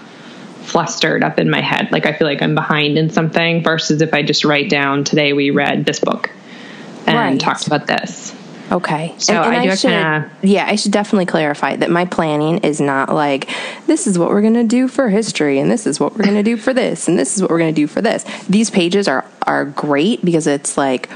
[0.63, 1.89] flustered up in my head.
[1.91, 5.34] Like I feel like I'm behind in something versus if I just write down today
[5.34, 6.29] we read this book
[7.08, 7.40] and Right.
[7.40, 8.34] talked about this.
[8.72, 9.14] Okay.
[9.18, 13.14] So I do should, kinda- yeah, I should definitely clarify that my planning is not
[13.14, 13.50] like
[13.86, 16.38] this is what we're going to do for history and this is what we're going
[16.38, 18.24] to do for this and this is what we're going to do for this.
[18.48, 21.10] These pages are are great because it's like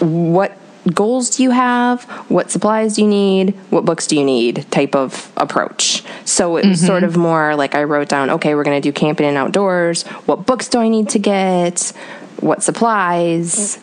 [0.00, 0.58] what
[0.92, 2.04] goals do you have?
[2.28, 3.54] What supplies do you need?
[3.70, 4.66] What books do you need?
[4.70, 6.04] type of approach.
[6.24, 7.10] So it was sort mm-hmm.
[7.10, 10.02] of more like I wrote down, okay, we're going to do camping and outdoors.
[10.26, 11.92] What books do I need to get?
[12.40, 13.78] What supplies?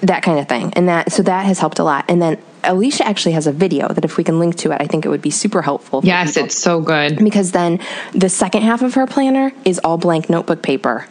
[0.00, 0.72] That kind of thing.
[0.74, 2.04] And that so that has helped a lot.
[2.08, 4.86] And then Alicia actually has a video that if we can link to it, I
[4.86, 6.00] think it would be super helpful.
[6.04, 6.46] Yes, people.
[6.46, 7.18] it's so good.
[7.18, 7.80] Because then
[8.12, 11.06] the second half of her planner is all blank notebook paper.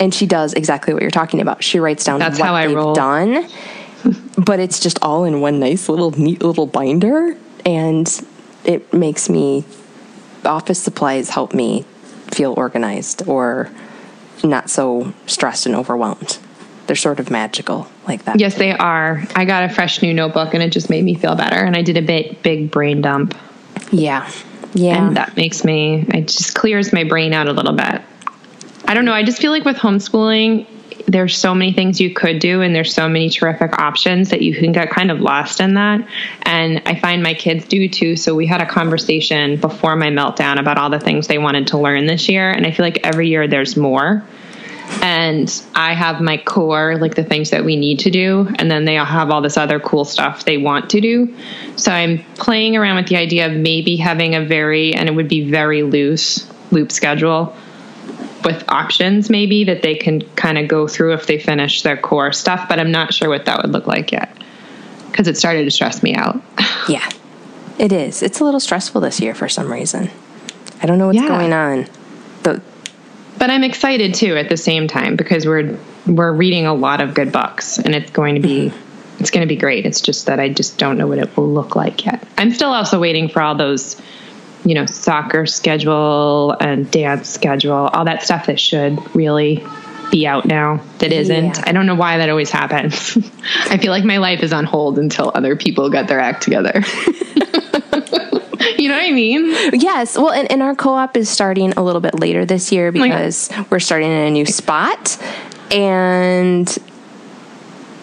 [0.00, 1.64] And she does exactly what you're talking about.
[1.64, 2.94] She writes down That's what how I they've roll.
[2.94, 3.48] done.
[4.38, 8.24] but it's just all in one nice little neat little binder and
[8.64, 9.64] it makes me
[10.44, 11.84] office supplies help me
[12.30, 13.70] feel organized or
[14.44, 16.38] not so stressed and overwhelmed.
[16.88, 18.40] They're sort of magical like that.
[18.40, 19.22] Yes, they are.
[19.36, 21.56] I got a fresh new notebook and it just made me feel better.
[21.56, 23.36] And I did a big, big brain dump.
[23.92, 24.28] Yeah.
[24.72, 25.06] Yeah.
[25.06, 28.02] And that makes me, it just clears my brain out a little bit.
[28.86, 29.12] I don't know.
[29.12, 30.66] I just feel like with homeschooling,
[31.06, 34.54] there's so many things you could do and there's so many terrific options that you
[34.54, 36.06] can get kind of lost in that
[36.42, 40.58] and i find my kids do too so we had a conversation before my meltdown
[40.58, 43.28] about all the things they wanted to learn this year and i feel like every
[43.28, 44.22] year there's more
[45.02, 48.84] and I have my core, like the things that we need to do, and then
[48.84, 51.34] they all have all this other cool stuff they want to do.
[51.76, 55.28] So I'm playing around with the idea of maybe having a very, and it would
[55.28, 57.56] be very loose loop schedule
[58.44, 62.32] with options maybe that they can kind of go through if they finish their core
[62.32, 64.36] stuff, but I'm not sure what that would look like yet
[65.10, 66.40] because it started to stress me out.
[66.88, 67.08] yeah,
[67.78, 68.22] it is.
[68.22, 70.10] It's a little stressful this year for some reason.
[70.80, 71.28] I don't know what's yeah.
[71.28, 71.88] going on.
[72.44, 72.62] The,
[73.38, 77.14] but I'm excited too at the same time because we're we're reading a lot of
[77.14, 79.20] good books and it's going to be mm-hmm.
[79.20, 79.86] it's going to be great.
[79.86, 82.26] It's just that I just don't know what it will look like yet.
[82.36, 84.00] I'm still also waiting for all those
[84.64, 89.64] you know, soccer schedule and dance schedule, all that stuff that should really
[90.10, 91.56] be out now that isn't.
[91.56, 91.62] Yeah.
[91.66, 93.16] I don't know why that always happens.
[93.70, 96.82] I feel like my life is on hold until other people get their act together.
[98.82, 99.50] you know what I mean?
[99.72, 100.16] Yes.
[100.16, 103.50] Well, and, and our co op is starting a little bit later this year because
[103.50, 105.18] like, we're starting in a new spot.
[105.72, 106.68] And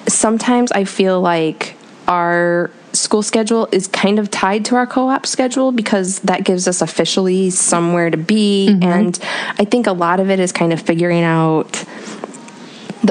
[0.07, 1.75] sometimes I feel like
[2.07, 6.81] our school schedule is kind of tied to our co-op schedule because that gives us
[6.81, 8.83] officially somewhere to be mm-hmm.
[8.83, 9.19] and
[9.59, 11.83] i think a lot of it is kind of figuring out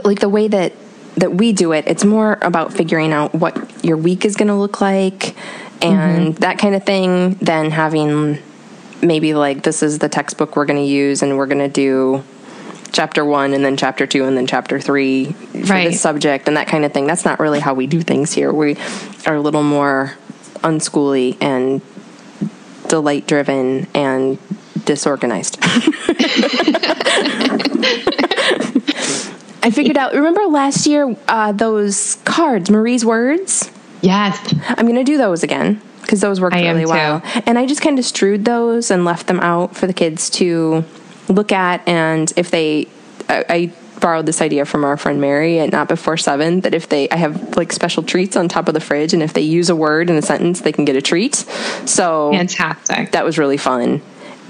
[0.04, 0.72] like the way that
[1.16, 4.54] that we do it it's more about figuring out what your week is going to
[4.54, 5.36] look like
[5.82, 6.40] and mm-hmm.
[6.40, 8.38] that kind of thing than having
[9.02, 12.24] maybe like this is the textbook we're going to use and we're going to do
[12.94, 15.90] chapter one and then chapter two and then chapter three for right.
[15.90, 17.06] this subject and that kind of thing.
[17.06, 18.52] That's not really how we do things here.
[18.52, 18.76] We
[19.26, 20.14] are a little more
[20.62, 21.82] unschooly and
[22.88, 24.38] delight driven and
[24.84, 25.58] disorganized.
[29.64, 30.14] I figured out.
[30.14, 33.70] Remember last year uh, those cards, Marie's words.
[34.02, 37.22] Yes, I'm going to do those again because those worked really well.
[37.46, 40.84] And I just kind of strewed those and left them out for the kids to
[41.28, 42.86] look at and if they
[43.30, 46.90] I, I borrowed this idea from our friend Mary at Not Before Seven that if
[46.90, 49.70] they, I have like special treats on top of the fridge, and if they use
[49.70, 51.36] a word in a sentence, they can get a treat.
[51.86, 53.12] So fantastic.
[53.12, 54.02] That was really fun.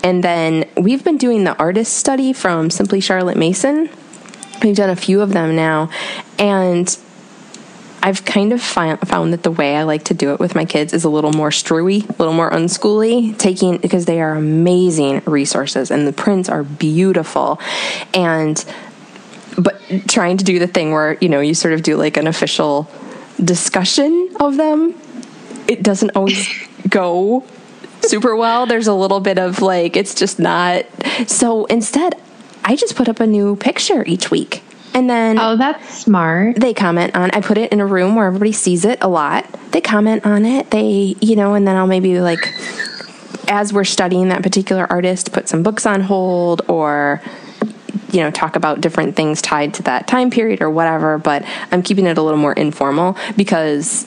[0.02, 3.88] And then we've been doing the artist study from Simply Charlotte Mason.
[4.62, 5.90] We've done a few of them now,
[6.38, 6.96] and
[8.04, 10.92] I've kind of found that the way I like to do it with my kids
[10.92, 15.90] is a little more strewy, a little more unschooly, taking because they are amazing resources
[15.90, 17.58] and the prints are beautiful.
[18.12, 18.62] And
[19.56, 22.26] but trying to do the thing where, you know, you sort of do like an
[22.26, 22.90] official
[23.42, 24.94] discussion of them,
[25.66, 26.46] it doesn't always
[26.90, 27.42] go
[28.02, 28.66] super well.
[28.66, 30.84] There's a little bit of like, it's just not.
[31.26, 32.20] So instead,
[32.64, 34.62] I just put up a new picture each week.
[34.94, 36.56] And then Oh, that's smart.
[36.56, 39.44] They comment on I put it in a room where everybody sees it a lot.
[39.72, 40.70] They comment on it.
[40.70, 42.54] They, you know, and then I'll maybe like
[43.48, 47.20] as we're studying that particular artist, put some books on hold or
[48.10, 51.82] you know, talk about different things tied to that time period or whatever, but I'm
[51.82, 54.06] keeping it a little more informal because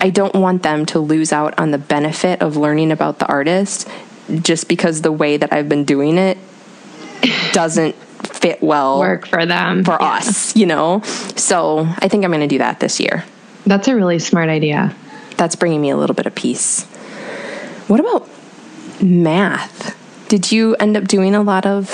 [0.00, 3.88] I don't want them to lose out on the benefit of learning about the artist
[4.42, 6.38] just because the way that I've been doing it
[7.52, 7.94] doesn't
[8.26, 9.84] fit well work for them.
[9.84, 10.16] for yeah.
[10.16, 11.00] us you know?
[11.36, 13.24] So i think i'm going to do that this year.
[13.64, 14.94] That's a really smart idea.
[15.36, 16.84] That's bringing me a little bit of peace.
[17.88, 18.28] What about
[19.02, 19.96] math?
[20.28, 21.86] Did you end up doing a lot of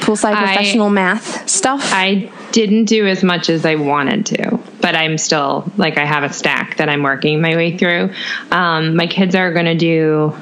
[0.00, 1.90] poolside professional math stuff?
[1.92, 6.24] I didn't do as much as i wanted to but i'm still like i have
[6.24, 8.12] a stack that i'm working my way through.
[8.50, 10.36] Um, my kids are going to do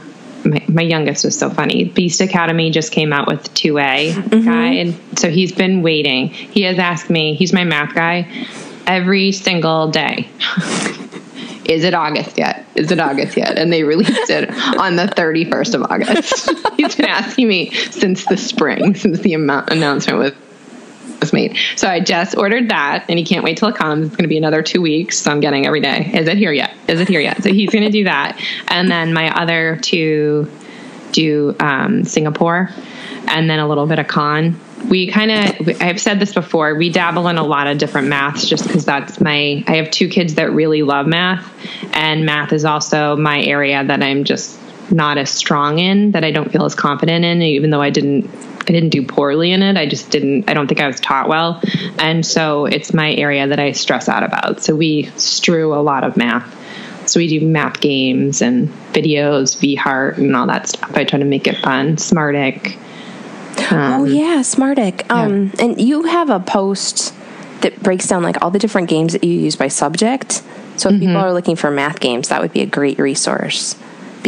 [0.44, 1.84] my, my, youngest was so funny.
[1.84, 4.44] Beast Academy just came out with 2A mm-hmm.
[4.44, 5.18] guide.
[5.18, 6.28] So he's been waiting.
[6.28, 8.28] He has asked me, he's my math guy,
[8.86, 10.28] every single day.
[11.68, 12.64] Is it August yet?
[12.74, 13.58] Is it August yet?
[13.58, 14.48] And they released it
[14.78, 16.50] on the 31st of August.
[16.78, 20.32] he's been asking me since the spring, since the amount announcement was
[21.20, 21.56] Postmate.
[21.76, 24.06] So I just ordered that, and he can't wait till it comes.
[24.06, 26.10] It's going to be another two weeks, so I'm getting every day.
[26.14, 26.74] Is it here yet?
[26.86, 27.42] Is it here yet?
[27.42, 30.50] So he's going to do that, and then my other two
[31.12, 32.70] do um, Singapore,
[33.26, 34.60] and then a little bit of Khan.
[34.88, 38.48] We kind of, I've said this before, we dabble in a lot of different maths
[38.48, 41.52] just because that's my, I have two kids that really love math,
[41.94, 44.56] and math is also my area that I'm just
[44.92, 48.30] not as strong in, that I don't feel as confident in, even though I didn't
[48.68, 49.76] I didn't do poorly in it.
[49.76, 51.62] I just didn't, I don't think I was taught well.
[51.98, 54.62] And so it's my area that I stress out about.
[54.62, 56.54] So we strew a lot of math.
[57.08, 60.94] So we do math games and videos, Vi Hart, and all that stuff.
[60.94, 61.96] I try to make it fun.
[61.96, 62.76] Smartick.
[63.72, 65.10] Um, oh yeah, Smartick.
[65.10, 65.50] Um.
[65.58, 67.14] And you have a post
[67.62, 70.42] that breaks down like all the different games that you use by subject.
[70.76, 71.06] So if mm-hmm.
[71.06, 73.74] people are looking for math games, that would be a great resource.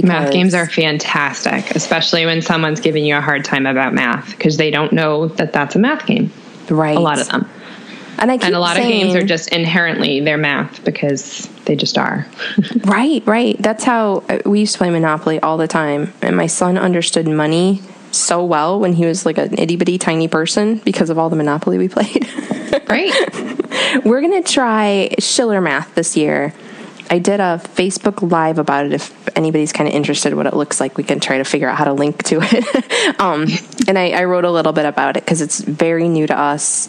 [0.02, 4.56] Math games are fantastic, especially when someone's giving you a hard time about math because
[4.56, 6.32] they don't know that that's a math game.
[6.68, 6.96] Right.
[6.96, 7.48] A lot of them.
[8.18, 11.74] And, I and a lot saying, of games are just inherently they're math because they
[11.74, 12.26] just are.
[12.84, 13.56] right, right.
[13.58, 16.12] That's how uh, we used to play Monopoly all the time.
[16.20, 17.80] And my son understood money
[18.12, 21.36] so well when he was like an itty bitty tiny person because of all the
[21.36, 22.28] Monopoly we played.
[22.88, 24.04] right.
[24.04, 26.52] We're going to try Shiller Math this year.
[27.10, 28.92] I did a Facebook Live about it.
[28.92, 31.76] If anybody's kind of interested what it looks like, we can try to figure out
[31.76, 33.20] how to link to it.
[33.20, 33.48] um,
[33.88, 36.88] and I, I wrote a little bit about it because it's very new to us.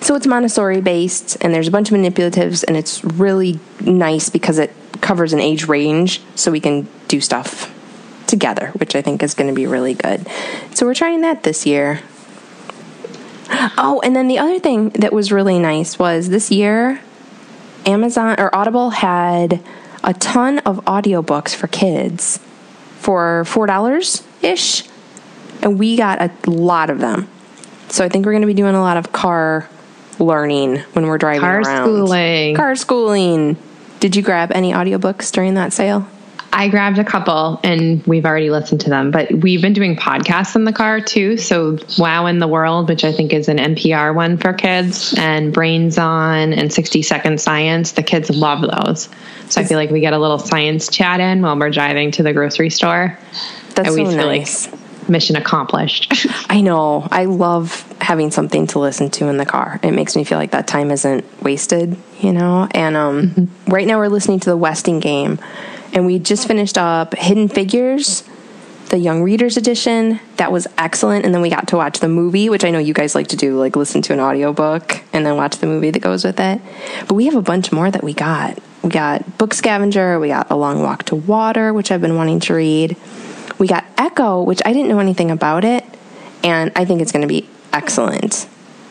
[0.00, 4.58] So it's Montessori based, and there's a bunch of manipulatives, and it's really nice because
[4.58, 7.72] it covers an age range, so we can do stuff
[8.26, 10.26] together, which I think is going to be really good.
[10.74, 12.00] So we're trying that this year.
[13.78, 17.00] Oh, and then the other thing that was really nice was this year
[17.86, 19.62] Amazon or Audible had
[20.02, 22.38] a ton of audiobooks for kids
[22.98, 24.84] for $4 ish.
[25.62, 27.28] And we got a lot of them.
[27.88, 29.68] So I think we're going to be doing a lot of car
[30.18, 31.64] learning when we're driving car around.
[31.64, 32.56] Car schooling.
[32.56, 33.56] Car schooling.
[34.00, 36.06] Did you grab any audiobooks during that sale?
[36.56, 40.56] I grabbed a couple and we've already listened to them, but we've been doing podcasts
[40.56, 41.36] in the car too.
[41.36, 45.52] So Wow in the World, which I think is an NPR one for kids, and
[45.52, 47.92] Brains On and 60 Second Science.
[47.92, 49.10] The kids love those.
[49.50, 52.22] So I feel like we get a little science chat in while we're driving to
[52.22, 53.18] the grocery store.
[53.74, 54.72] That's so nice.
[54.72, 56.26] Like mission accomplished.
[56.48, 57.06] I know.
[57.10, 59.78] I love having something to listen to in the car.
[59.82, 62.66] It makes me feel like that time isn't wasted, you know?
[62.70, 63.70] And um, mm-hmm.
[63.70, 65.38] right now we're listening to the Westing game
[65.92, 68.24] and we just finished up Hidden Figures,
[68.90, 70.20] the Young Readers Edition.
[70.36, 71.24] That was excellent.
[71.24, 73.36] And then we got to watch the movie, which I know you guys like to
[73.36, 76.60] do, like listen to an audiobook and then watch the movie that goes with it.
[77.08, 78.58] But we have a bunch more that we got.
[78.82, 82.40] We got Book Scavenger, we got A Long Walk to Water, which I've been wanting
[82.40, 82.96] to read.
[83.58, 85.84] We got Echo, which I didn't know anything about it,
[86.44, 88.48] and I think it's going to be excellent.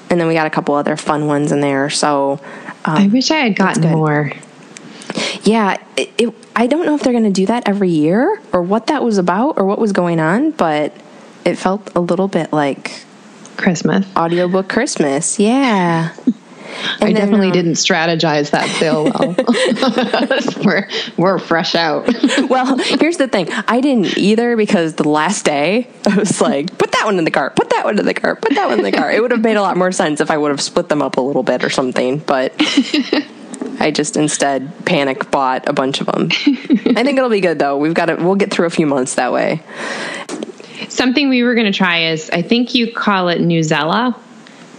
[0.10, 1.90] And then we got a couple other fun ones in there.
[1.90, 2.42] So
[2.84, 4.32] um, I wish I had gotten more.
[5.44, 8.62] Yeah, it, it, I don't know if they're going to do that every year or
[8.62, 10.94] what that was about or what was going on, but
[11.46, 13.04] it felt a little bit like
[13.58, 14.06] Christmas.
[14.16, 15.40] Audiobook Christmas.
[15.40, 16.14] Yeah.
[17.00, 19.36] I then, definitely um, didn't strategize that sale well.
[20.66, 22.08] we're we're fresh out.
[22.50, 23.50] well, here's the thing.
[23.52, 27.32] I didn't either because the last day I was like, put that one in the
[27.32, 29.14] cart, put that one in the cart, put that one in the cart.
[29.14, 31.18] It would have made a lot more sense if I would have split them up
[31.18, 32.54] a little bit or something, but
[33.80, 36.30] I just instead panic bought a bunch of them.
[36.32, 37.78] I think it'll be good though.
[37.78, 39.62] We've got to, we'll get through a few months that way.
[40.90, 44.18] Something we were going to try is I think you call it Newsella,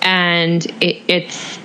[0.03, 1.59] and it, it's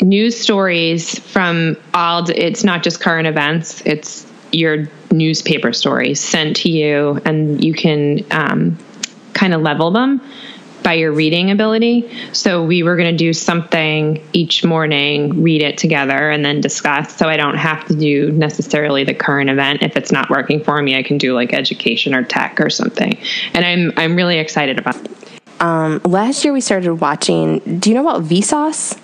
[0.00, 2.28] news stories from all.
[2.30, 3.82] It's not just current events.
[3.84, 8.78] It's your newspaper stories sent to you, and you can um,
[9.34, 10.20] kind of level them
[10.82, 12.10] by your reading ability.
[12.32, 17.16] So we were going to do something each morning, read it together, and then discuss.
[17.16, 19.82] So I don't have to do necessarily the current event.
[19.82, 23.18] If it's not working for me, I can do like education or tech or something.
[23.54, 24.96] And I'm I'm really excited about.
[24.96, 25.10] It.
[25.60, 27.58] Um, last year we started watching.
[27.78, 28.98] Do you know about Vsauce?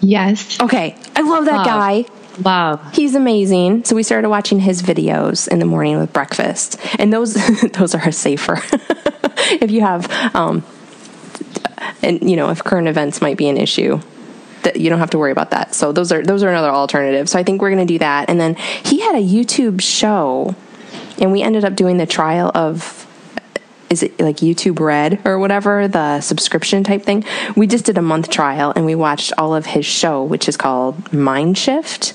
[0.00, 0.60] Yes.
[0.60, 1.66] Okay, I love that love.
[1.66, 2.04] guy.
[2.42, 2.94] Love.
[2.94, 3.84] He's amazing.
[3.84, 7.34] So we started watching his videos in the morning with breakfast, and those
[7.72, 8.62] those are safer.
[9.60, 10.64] if you have, um,
[12.02, 14.00] and you know, if current events might be an issue,
[14.62, 15.74] that you don't have to worry about that.
[15.74, 17.28] So those are those are another alternative.
[17.28, 18.28] So I think we're going to do that.
[18.28, 20.54] And then he had a YouTube show,
[21.18, 23.06] and we ended up doing the trial of
[23.90, 27.24] is it like YouTube Red or whatever, the subscription type thing.
[27.56, 30.56] We just did a month trial and we watched all of his show, which is
[30.56, 32.14] called Mind Shift.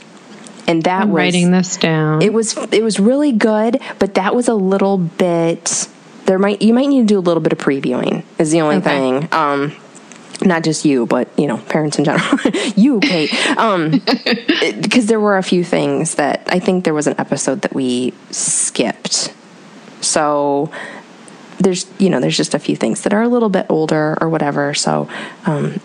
[0.68, 2.22] And that I'm was writing this down.
[2.22, 5.88] It was it was really good, but that was a little bit
[6.26, 8.78] there might you might need to do a little bit of previewing is the only
[8.78, 8.90] okay.
[9.22, 9.30] thing.
[9.32, 9.76] Um,
[10.44, 12.40] not just you, but you know, parents in general.
[12.76, 13.92] you, Kate, um,
[14.82, 18.14] because there were a few things that I think there was an episode that we
[18.32, 19.34] skipped.
[20.02, 20.72] So
[21.60, 24.30] there's you know there's just a few things that are a little bit older or
[24.30, 24.74] whatever.
[24.74, 25.08] So,
[25.46, 25.80] um,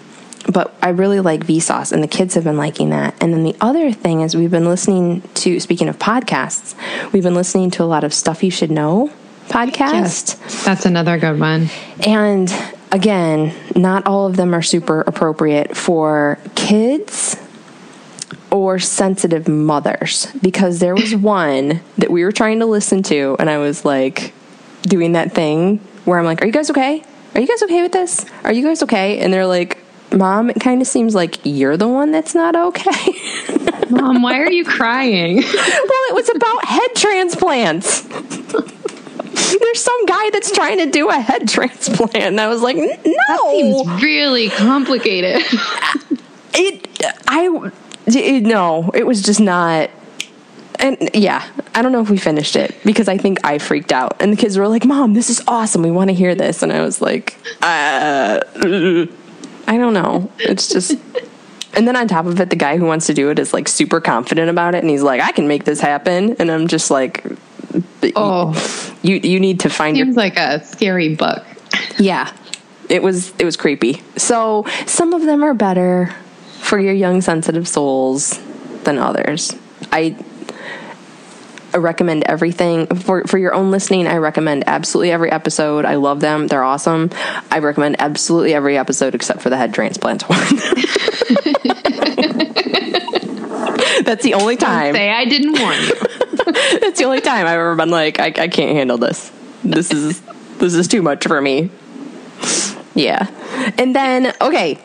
[0.52, 3.14] but I really like Vsauce, and the kids have been liking that.
[3.22, 5.60] And then the other thing is we've been listening to.
[5.60, 6.74] Speaking of podcasts,
[7.12, 9.12] we've been listening to a lot of stuff you should know
[9.50, 9.92] podcast.
[9.92, 11.68] Yes, that's another good one.
[12.06, 12.52] And
[12.92, 17.36] again, not all of them are super appropriate for kids
[18.50, 23.50] or sensitive mothers because there was one that we were trying to listen to, and
[23.50, 24.32] I was like
[24.82, 27.02] doing that thing where I'm like, Are you guys okay?
[27.34, 28.26] Are you guys okay with this?
[28.44, 29.20] Are you guys okay?
[29.20, 29.78] And they're like,
[30.12, 33.14] Mom, it kind of seems like you're the one that's not okay.
[33.90, 35.36] Mom, why are you crying?
[35.42, 38.08] well, it was about head transplants.
[39.58, 42.16] There's some guy that's trying to do a head transplant.
[42.16, 42.86] And I was like, no.
[43.04, 45.42] That seems really complicated.
[46.54, 46.88] it,
[47.28, 47.70] I,
[48.06, 49.90] it, no, it was just not.
[50.78, 54.16] And yeah, I don't know if we finished it because I think I freaked out.
[54.20, 55.82] And the kids were like, Mom, this is awesome.
[55.82, 56.62] We want to hear this.
[56.62, 58.40] And I was like, uh,
[59.70, 60.30] I don't know.
[60.38, 60.96] It's just.
[61.74, 63.68] And then on top of it, the guy who wants to do it is like
[63.68, 66.90] super confident about it, and he's like, "I can make this happen." And I'm just
[66.90, 67.24] like,
[68.16, 68.52] "Oh,
[69.02, 71.44] you you need to find." Seems your- like a scary book.
[71.98, 72.30] Yeah,
[72.88, 74.02] it was it was creepy.
[74.16, 76.14] So some of them are better
[76.60, 78.38] for your young sensitive souls
[78.84, 79.54] than others.
[79.92, 80.16] I
[81.72, 84.06] I recommend everything for for your own listening.
[84.08, 85.84] I recommend absolutely every episode.
[85.84, 87.10] I love them; they're awesome.
[87.50, 90.38] I recommend absolutely every episode except for the head transplant one.
[94.04, 94.86] That's the only time.
[94.86, 95.94] Don't say I didn't warn you.
[96.80, 99.30] That's the only time I've ever been like, I, I can't handle this.
[99.64, 100.20] This is
[100.58, 101.70] this is too much for me.
[102.94, 103.28] Yeah,
[103.78, 104.78] and then okay,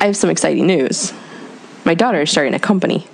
[0.00, 1.12] I have some exciting news.
[1.84, 3.08] My daughter is starting a company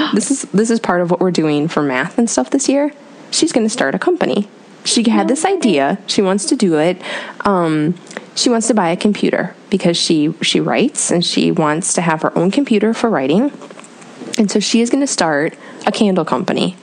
[0.14, 2.92] this is this is part of what we're doing for math and stuff this year.
[3.30, 4.48] She's going to start a company.
[4.84, 5.98] She had this idea.
[6.06, 7.00] She wants to do it.
[7.44, 7.94] Um,
[8.34, 12.22] she wants to buy a computer because she she writes and she wants to have
[12.22, 13.52] her own computer for writing.
[14.38, 15.56] And so she is going to start
[15.86, 16.76] a candle company.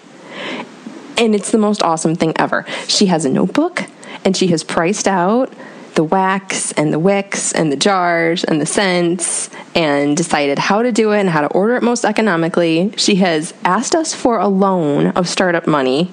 [1.18, 2.66] And it's the most awesome thing ever.
[2.88, 3.86] She has a notebook
[4.24, 5.52] and she has priced out
[5.96, 10.92] the wax and the wicks and the jars and the scents and decided how to
[10.92, 12.94] do it and how to order it most economically.
[12.98, 16.12] She has asked us for a loan of startup money.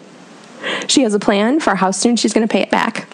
[0.89, 3.07] She has a plan for how soon she's going to pay it back.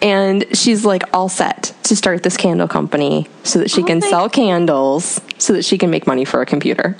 [0.00, 4.00] And she's like all set to start this candle company so that she oh can
[4.00, 6.96] sell candles so that she can make money for a computer.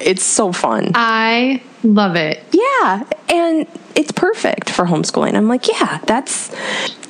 [0.00, 0.92] It's so fun.
[0.94, 2.42] I love it.
[2.52, 3.04] Yeah.
[3.28, 5.34] And it's perfect for homeschooling.
[5.34, 6.54] I'm like, yeah, that's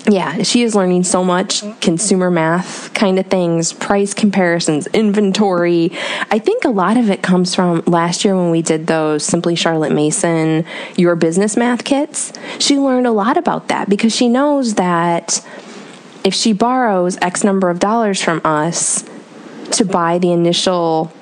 [0.09, 5.91] yeah, she is learning so much consumer math kind of things, price comparisons, inventory.
[6.31, 9.57] I think a lot of it comes from last year when we did those Simply
[9.57, 10.65] Charlotte Mason
[10.97, 12.33] Your Business Math kits.
[12.61, 15.45] She learned a lot about that because she knows that
[16.23, 19.05] if she borrows X number of dollars from us
[19.73, 21.13] to buy the initial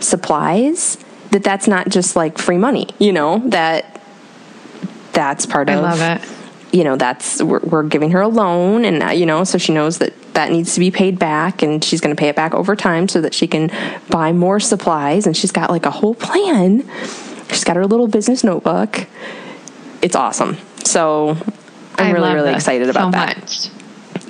[0.00, 0.98] supplies,
[1.32, 4.00] that that's not just like free money, you know, that
[5.12, 6.74] that's part I of I love it.
[6.74, 9.74] you know that's we're, we're, giving her a loan and uh, you know so she
[9.74, 12.54] knows that that needs to be paid back and she's going to pay it back
[12.54, 13.70] over time so that she can
[14.08, 16.88] buy more supplies and she's got like a whole plan.
[17.50, 19.06] She's got her little business notebook.
[20.00, 20.56] It's awesome.
[20.84, 21.36] So
[21.98, 23.38] i'm I really really excited about so that.
[23.38, 23.68] much.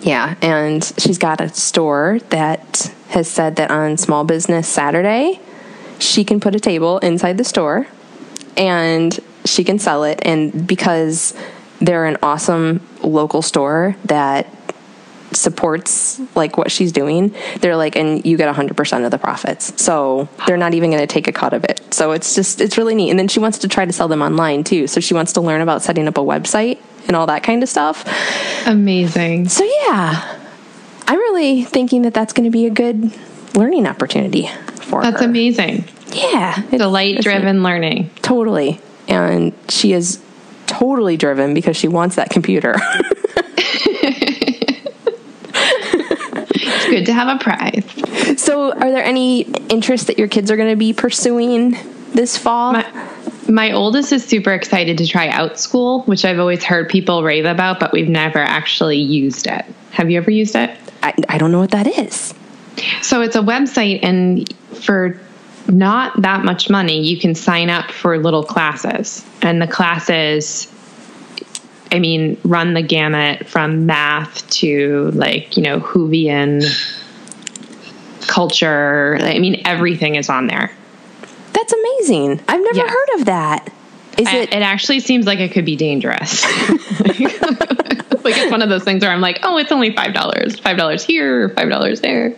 [0.04, 5.38] yeah and she's got a store that has said that on small business saturday
[6.02, 7.86] she can put a table inside the store
[8.56, 10.20] and she can sell it.
[10.22, 11.34] And because
[11.80, 14.46] they're an awesome local store that
[15.32, 19.82] supports like what she's doing they're like and you get 100% of the profits.
[19.82, 21.94] So they're not even going to take a cut of it.
[21.94, 23.10] So it's just it's really neat.
[23.10, 24.86] And then she wants to try to sell them online too.
[24.86, 27.68] So she wants to learn about setting up a website and all that kind of
[27.68, 28.04] stuff.
[28.66, 29.48] Amazing.
[29.48, 30.38] So yeah.
[31.08, 33.12] I'm really thinking that that's going to be a good
[33.54, 34.48] learning opportunity
[34.82, 35.26] for that's her.
[35.26, 40.20] amazing yeah delight driven learning totally and she is
[40.66, 42.74] totally driven because she wants that computer.
[46.54, 48.40] it's good to have a prize.
[48.40, 51.76] So, are there any interests that your kids are going to be pursuing
[52.12, 52.72] this fall?
[52.72, 53.08] My,
[53.48, 57.78] my oldest is super excited to try OutSchool, which I've always heard people rave about,
[57.78, 59.64] but we've never actually used it.
[59.90, 60.70] Have you ever used it?
[61.02, 62.34] I, I don't know what that is.
[63.02, 64.50] So, it's a website, and
[64.82, 65.20] for
[65.68, 69.24] not that much money, you can sign up for little classes.
[69.42, 70.72] And the classes,
[71.90, 76.64] I mean, run the gamut from math to like, you know, Whovian
[78.26, 79.18] culture.
[79.20, 80.72] I mean, everything is on there.
[81.52, 82.40] That's amazing.
[82.48, 82.90] I've never Yes.
[82.90, 83.72] heard of that.
[84.18, 86.42] Is it, it actually seems like it could be dangerous.
[88.24, 90.76] like it's one of those things where I'm like, oh, it's only five dollars, five
[90.76, 92.36] dollars here, five dollars there,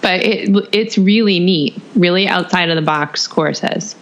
[0.00, 3.96] but it it's really neat, really outside of the box courses.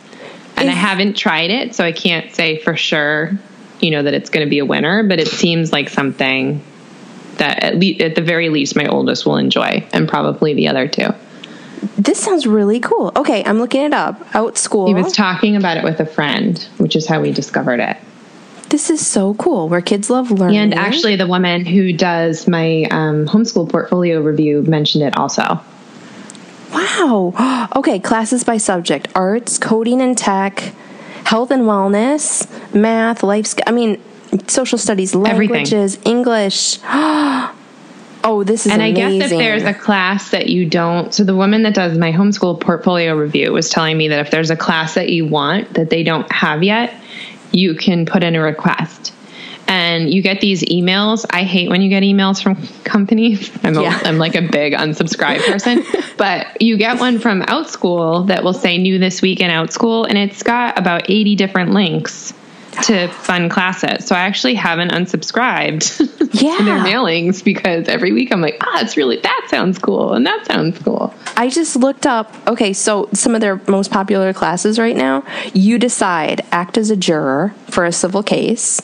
[0.59, 3.33] And I haven't tried it, so I can't say for sure,
[3.81, 5.03] you know, that it's going to be a winner.
[5.03, 6.63] But it seems like something
[7.37, 10.89] that at least, at the very least, my oldest will enjoy, and probably the other
[10.89, 11.09] two.
[11.99, 13.13] This sounds really cool.
[13.17, 14.19] Okay, I'm looking it up.
[14.31, 14.89] OutSchool.
[14.89, 17.97] He was talking about it with a friend, which is how we discovered it.
[18.71, 20.57] this is so cool where kids love learning.
[20.59, 25.61] And actually, the woman who does my um, homeschool portfolio review mentioned it also.
[26.73, 27.69] Wow.
[27.77, 30.73] Okay, classes by subject arts, coding and tech,
[31.25, 34.01] health and wellness, math, life I mean,
[34.47, 35.55] social studies, Everything.
[35.55, 36.79] languages, English.
[38.27, 41.37] oh, this is And I guess if there's a class that you don't, so the
[41.37, 44.95] woman that does my homeschool portfolio review was telling me that if there's a class
[44.95, 46.93] that you want that they don't have yet,
[47.53, 49.13] you can put in a request.
[49.69, 51.25] And you get these emails.
[51.31, 53.51] I hate when you get emails from companies.
[53.65, 54.01] I'm, Yeah.
[54.05, 55.85] I'm like a big unsubscribe person.
[56.17, 60.19] but you get one from OutSchool that will say new this week in OutSchool, and
[60.19, 62.33] it's got about 80 different links
[62.85, 64.07] to fun classes.
[64.07, 65.99] So I actually haven't unsubscribed
[66.35, 66.57] Yeah.
[66.59, 70.13] to their mailings because every week I'm like, ah, it's really, that sounds cool.
[70.13, 71.13] And that sounds cool.
[71.37, 75.25] I just looked up, okay, so some of their most popular classes right now.
[75.53, 78.81] You decide, act as a juror for a civil case,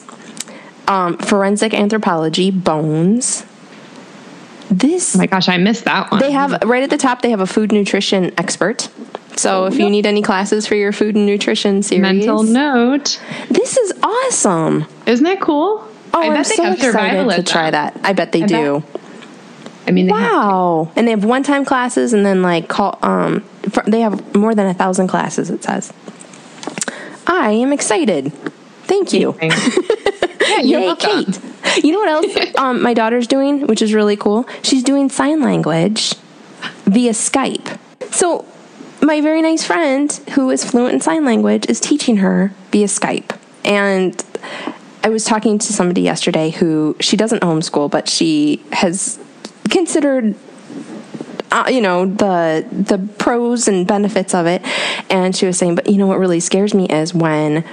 [0.87, 3.45] um, forensic anthropology, bones.
[4.73, 6.19] This Oh my gosh, I missed that one.
[6.19, 7.21] They have right at the top.
[7.21, 8.89] They have a food nutrition expert.
[9.35, 13.19] So if you need any classes for your food and nutrition series, mental note.
[13.49, 14.85] this is awesome.
[15.05, 15.87] Isn't that cool?
[16.13, 17.99] Oh, I I'm bet they so have excited to try that.
[18.03, 18.83] I bet they I do.
[19.87, 22.97] I mean, they have Wow, and they have one-time classes, and then like call.
[23.01, 25.49] Um, fr- they have more than a thousand classes.
[25.49, 25.91] It says.
[27.27, 28.31] I am excited.
[28.85, 29.37] Thank you.
[30.61, 31.25] you're Yay, welcome.
[31.25, 31.83] Kate.
[31.83, 34.45] You know what else um, my daughter's doing, which is really cool?
[34.61, 36.13] She's doing sign language
[36.85, 37.79] via Skype.
[38.11, 38.45] So,
[39.01, 43.37] my very nice friend who is fluent in sign language is teaching her via Skype.
[43.65, 44.23] And
[45.03, 49.19] I was talking to somebody yesterday who she doesn't homeschool, but she has
[49.69, 50.35] considered
[51.51, 54.61] uh, you know the the pros and benefits of it
[55.09, 57.63] and she was saying but you know what really scares me is when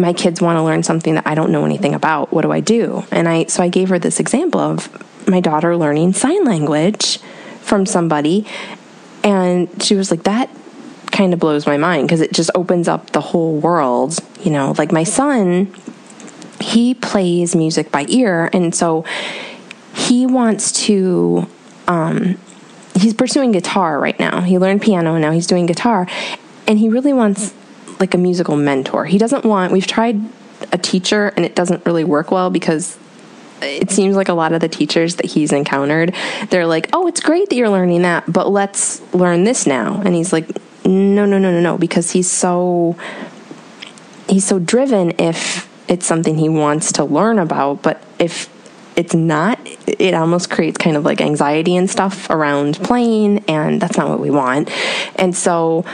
[0.00, 2.60] my kids want to learn something that I don't know anything about what do I
[2.60, 3.04] do?
[3.10, 4.88] And I so I gave her this example of
[5.28, 7.18] my daughter learning sign language
[7.60, 8.46] from somebody
[9.22, 10.50] and she was like that
[11.12, 14.74] kind of blows my mind because it just opens up the whole world you know?
[14.76, 15.72] Like my son
[16.60, 19.04] he plays music by ear and so
[19.94, 21.46] he wants to
[21.88, 22.38] um,
[22.94, 24.42] he's pursuing guitar right now.
[24.42, 26.06] He learned piano and now he's doing guitar
[26.66, 27.52] and he really wants
[28.00, 29.04] like a musical mentor.
[29.04, 30.20] He doesn't want we've tried
[30.72, 32.98] a teacher and it doesn't really work well because
[33.62, 36.14] it seems like a lot of the teachers that he's encountered
[36.48, 40.00] they're like oh it's great that you're learning that but let's learn this now.
[40.04, 40.48] And he's like
[40.84, 42.96] no no no no no because he's so
[44.28, 48.48] he's so driven if it's something he wants to learn about but if
[48.96, 53.96] it's not it almost creates kind of like anxiety and stuff around playing and that's
[53.96, 54.70] not what we want.
[55.16, 55.84] And so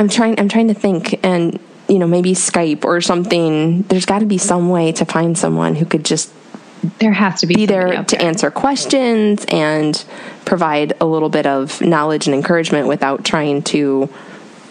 [0.00, 3.82] i'm trying i'm trying to think and you know maybe skype or something.
[3.82, 6.32] There's got to be some way to find someone who could just
[7.00, 10.02] There has to be be there to answer questions and
[10.44, 14.08] provide a little bit of knowledge and encouragement without trying to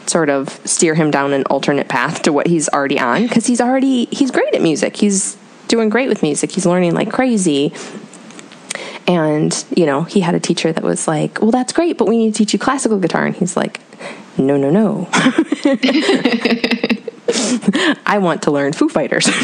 [0.07, 3.23] sort of steer him down an alternate path to what he's already on.
[3.23, 4.95] Because he's already he's great at music.
[4.95, 6.51] He's doing great with music.
[6.51, 7.73] He's learning like crazy.
[9.07, 12.15] And you know he had a teacher that was like well that's great but we
[12.17, 13.25] need to teach you classical guitar.
[13.25, 13.81] And he's like
[14.39, 15.07] no no no
[18.05, 19.25] i want to learn foo fighters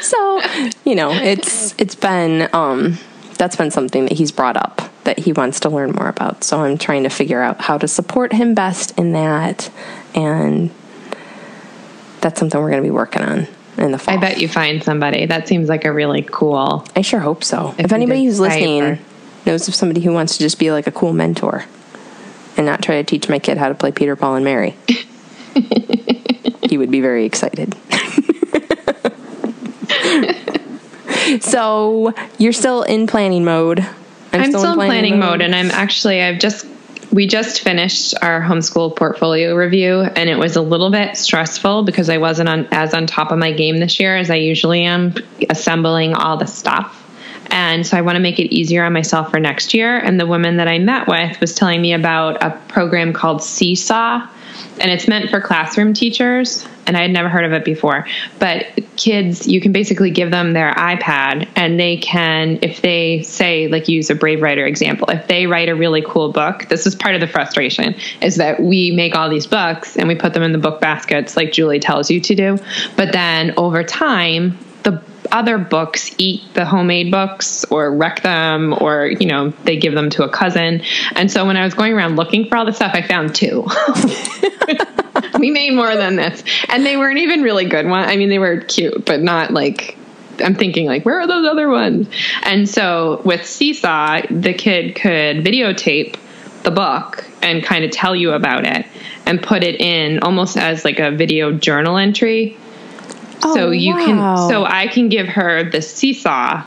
[0.00, 0.40] so
[0.84, 2.98] you know it's it's been um
[3.38, 6.60] that's been something that he's brought up that he wants to learn more about so
[6.60, 9.70] i'm trying to figure out how to support him best in that
[10.14, 10.70] and
[12.20, 13.46] that's something we're going to be working on
[13.76, 15.26] in the fall I bet you find somebody.
[15.26, 16.86] That seems like a really cool.
[16.94, 17.74] I sure hope so.
[17.76, 18.98] If, you anybody who's listening or-
[19.44, 21.64] knows of somebody who wants to just be like a cool mentor
[22.56, 24.76] and not try to teach my kid how to play Peter, Paul, and Mary,
[26.68, 27.74] he would be very excited.
[31.42, 33.86] so you're still in planning mode.
[34.32, 36.66] I'm, still, in planning, mode, and I'm actually I've just
[37.12, 42.10] we just finished our homeschool portfolio review, and it was a little bit stressful because
[42.10, 45.14] I wasn't on as on top of my game this year as I usually am,
[45.48, 47.03] assembling all the stuff.
[47.50, 49.98] And so I want to make it easier on myself for next year.
[49.98, 54.28] And the woman that I met with was telling me about a program called Seesaw,
[54.80, 56.66] and it's meant for classroom teachers.
[56.86, 58.06] And I had never heard of it before.
[58.38, 58.66] But
[58.96, 63.88] kids, you can basically give them their iPad, and they can, if they say, like,
[63.88, 67.14] use a Brave Writer example, if they write a really cool book, this is part
[67.14, 70.52] of the frustration is that we make all these books and we put them in
[70.52, 72.58] the book baskets, like Julie tells you to do.
[72.96, 79.06] But then over time, the other books eat the homemade books or wreck them or
[79.06, 80.82] you know they give them to a cousin.
[81.12, 83.66] And so when i was going around looking for all the stuff i found two.
[85.38, 86.42] We made more than this.
[86.68, 89.96] And they weren't even really good ones i mean they were cute but not like
[90.42, 92.08] i'm thinking like where are those other ones?
[92.42, 96.16] And so with seesaw the kid could videotape
[96.62, 98.86] the book and kind of tell you about it
[99.26, 102.56] and put it in almost as like a video journal entry
[103.42, 104.04] Oh, so Oh, you wow.
[104.04, 106.64] can so I can give her the seesaw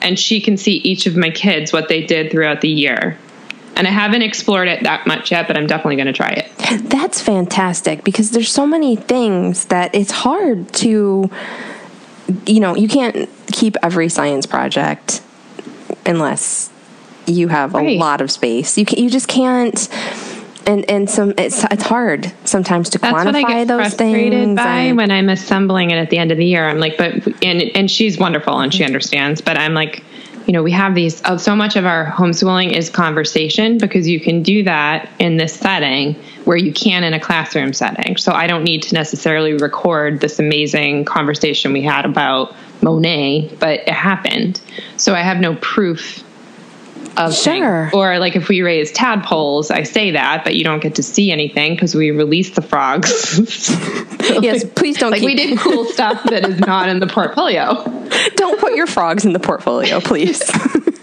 [0.00, 3.18] and she can see each of my kids what they did throughout the year.
[3.76, 6.50] And I haven't explored it that much yet, but I'm definitely going to try it.
[6.90, 11.30] That's fantastic because there's so many things that it's hard to,
[12.46, 15.22] you know, you can't keep every science project
[16.06, 16.70] unless
[17.26, 17.98] you have a Right.
[17.98, 18.76] lot of space.
[18.76, 19.88] You can, you just can't.
[20.66, 24.32] And and some it's it's hard sometimes to That's what I quantify get those frustrated
[24.32, 24.56] things.
[24.56, 26.68] by and- when I'm assembling it at the end of the year.
[26.68, 30.04] I'm like, but and and she's wonderful and she understands, but I'm like,
[30.46, 31.22] you know, we have these.
[31.24, 35.54] Oh, so much of our homeschooling is conversation because you can do that in this
[35.54, 38.16] setting where you can in a classroom setting.
[38.16, 43.80] So I don't need to necessarily record this amazing conversation we had about Monet, but
[43.80, 44.60] it happened.
[44.96, 46.24] So I have no proof
[47.16, 47.84] of Sure.
[47.90, 47.94] things.
[47.94, 51.30] Or like if we raise tadpoles, I say that, but you don't get to see
[51.32, 53.68] anything because we release the frogs.
[54.42, 57.84] yes, please don't like keep, we did cool stuff that is not in the portfolio.
[58.36, 60.42] don't put your frogs in the portfolio, please.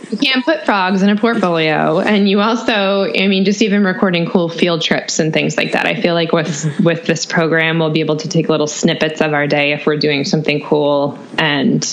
[0.10, 4.26] You can't put frogs in a portfolio, and you also, I mean, just even recording
[4.26, 5.86] cool field trips and things like that.
[5.86, 9.34] I feel like with with this program, we'll be able to take little snippets of
[9.34, 11.84] our day if we're doing something cool and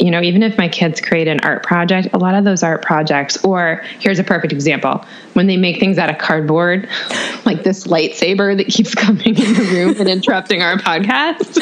[0.00, 2.82] you know, even if my kids create an art project, a lot of those art
[2.82, 6.88] projects, or here's a perfect example when they make things out of cardboard,
[7.44, 11.58] like this lightsaber that keeps coming in the room and interrupting our podcast.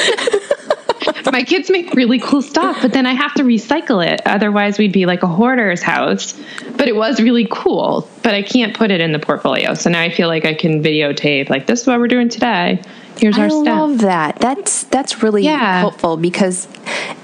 [1.32, 4.22] my kids make really cool stuff, but then I have to recycle it.
[4.26, 6.38] Otherwise, we'd be like a hoarder's house.
[6.76, 9.74] But it was really cool, but I can't put it in the portfolio.
[9.74, 12.82] So now I feel like I can videotape, like, this is what we're doing today.
[13.20, 13.66] Here's I our stuff.
[13.66, 14.36] love that.
[14.40, 15.80] That's that's really Yeah.
[15.80, 16.66] helpful because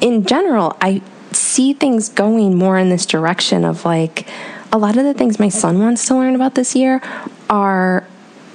[0.01, 1.01] in general, I
[1.33, 4.27] see things going more in this direction of like
[4.73, 7.01] a lot of the things my son wants to learn about this year
[7.49, 8.05] are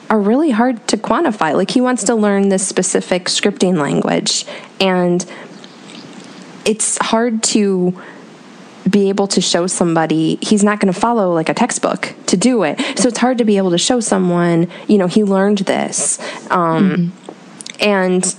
[0.09, 1.55] are really hard to quantify.
[1.55, 4.45] Like he wants to learn this specific scripting language
[4.79, 5.25] and
[6.65, 7.99] it's hard to
[8.89, 12.63] be able to show somebody he's not going to follow like a textbook to do
[12.63, 16.17] it so it's hard to be able to show someone you know he learned this
[16.49, 17.13] um,
[17.81, 18.35] and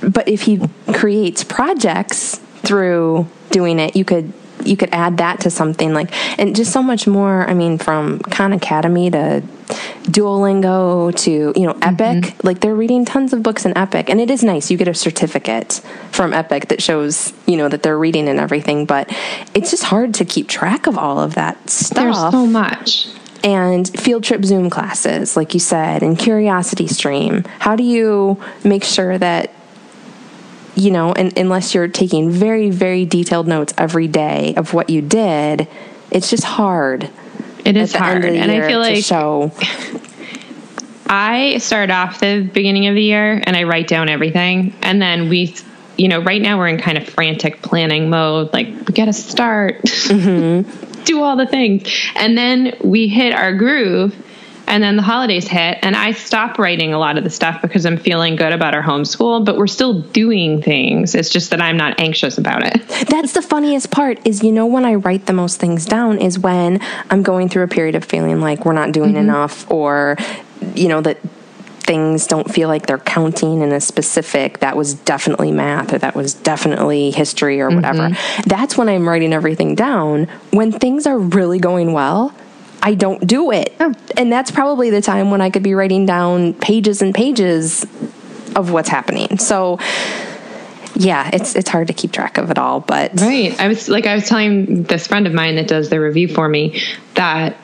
[0.00, 0.60] but if he
[0.92, 4.32] creates projects through doing it you could
[4.64, 8.18] you could add that to something like and just so much more i mean from
[8.20, 9.42] khan academy to
[10.08, 12.24] duolingo to you know epic.
[12.24, 12.46] Mm-hmm.
[12.46, 14.08] Like they're reading tons of books in epic.
[14.08, 14.70] And it is nice.
[14.70, 18.86] You get a certificate from epic that shows you know that they're reading and everything.
[18.86, 19.14] But
[19.54, 23.08] it's just hard to keep track of all of that stuff There's so much.
[23.44, 27.44] And field trip Zoom classes, like you said, and Curiosity Stream.
[27.58, 29.52] How do you make sure that,
[30.74, 35.02] you know, and, unless you're taking very, very detailed notes every day of what you
[35.02, 35.68] did,
[36.10, 37.10] it's just hard.
[37.64, 38.24] It is hard.
[38.24, 39.52] And I feel like show.
[41.08, 44.74] I start off the beginning of the year and I write down everything.
[44.82, 45.54] And then we,
[45.96, 48.52] you know, right now we're in kind of frantic planning mode.
[48.52, 50.70] Like, we got to start, mm-hmm.
[51.08, 51.88] do all the things.
[52.14, 54.14] And then we hit our groove.
[54.68, 57.86] And then the holidays hit, and I stop writing a lot of the stuff because
[57.86, 61.14] I'm feeling good about our homeschool, but we're still doing things.
[61.14, 62.86] It's just that I'm not anxious about it.
[63.08, 66.38] That's the funniest part is you know when I write the most things down is
[66.38, 69.30] when I'm going through a period of feeling like we're not doing mm-hmm.
[69.30, 70.18] enough or
[70.74, 71.16] you know that
[71.88, 76.14] things don't feel like they're counting in a specific that was definitely math or that
[76.14, 78.10] was definitely history or whatever.
[78.10, 78.42] Mm-hmm.
[78.46, 80.26] That's when I'm writing everything down.
[80.50, 82.34] When things are really going well,
[82.82, 83.74] I don't do it.
[83.80, 83.94] Oh.
[84.18, 87.84] And that's probably the time when I could be writing down pages and pages
[88.54, 89.38] of what's happening.
[89.38, 89.78] So
[90.94, 93.58] yeah, it's it's hard to keep track of it all, but Right.
[93.58, 96.50] I was like, I was telling this friend of mine that does the review for
[96.50, 96.82] me
[97.14, 97.56] that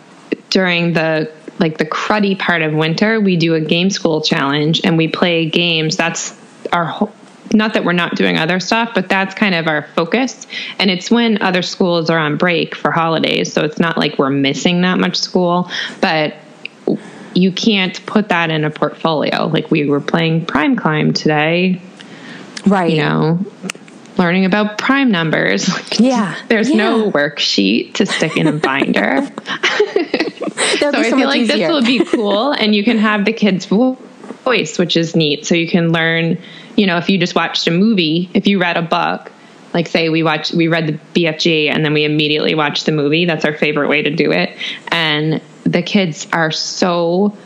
[0.49, 4.97] during the like the cruddy part of winter, we do a game school challenge and
[4.97, 5.97] we play games.
[5.97, 6.35] That's
[6.73, 7.13] our whole,
[7.53, 10.47] not that we're not doing other stuff, but that's kind of our focus.
[10.79, 13.53] And it's when other schools are on break for holidays.
[13.53, 16.35] So it's not like we're missing that much school, but
[17.35, 19.47] you can't put that in a portfolio.
[19.47, 21.81] Like we were playing Prime Climb today,
[22.67, 22.91] right.
[22.91, 23.45] you know,
[24.17, 25.69] learning about prime numbers.
[26.01, 26.35] Yeah.
[26.49, 26.77] There's Yeah.
[26.77, 29.29] no worksheet to stick in a binder.
[30.81, 31.57] So be I feel like easier.
[31.57, 35.47] this will be cool, and you can have the kids' voice, which is neat.
[35.47, 36.39] So you can learn,
[36.77, 39.31] you know, if you just watched a movie, if you read a book,
[39.73, 43.25] like say we watch, we read the BFG, and then we immediately watched the movie.
[43.25, 44.57] That's our favorite way to do it,
[44.89, 47.37] and the kids are so.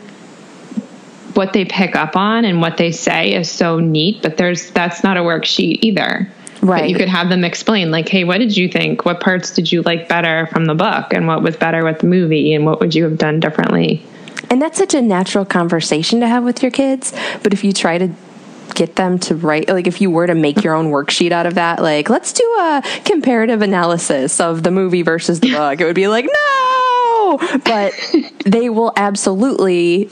[1.35, 5.03] What they pick up on and what they say is so neat, but there's that's
[5.03, 6.29] not a worksheet either.
[6.61, 6.89] But Right.
[6.89, 9.05] you could have them explain, like, hey, what did you think?
[9.05, 11.13] What parts did you like better from the book?
[11.13, 12.53] And what was better with the movie?
[12.53, 14.03] And what would you have done differently?
[14.49, 17.13] And that's such a natural conversation to have with your kids.
[17.43, 18.09] But if you try to
[18.75, 21.55] get them to write, like if you were to make your own worksheet out of
[21.55, 25.95] that, like let's do a comparative analysis of the movie versus the book, it would
[25.95, 27.37] be like, no!
[27.63, 27.93] But
[28.45, 30.09] they will absolutely,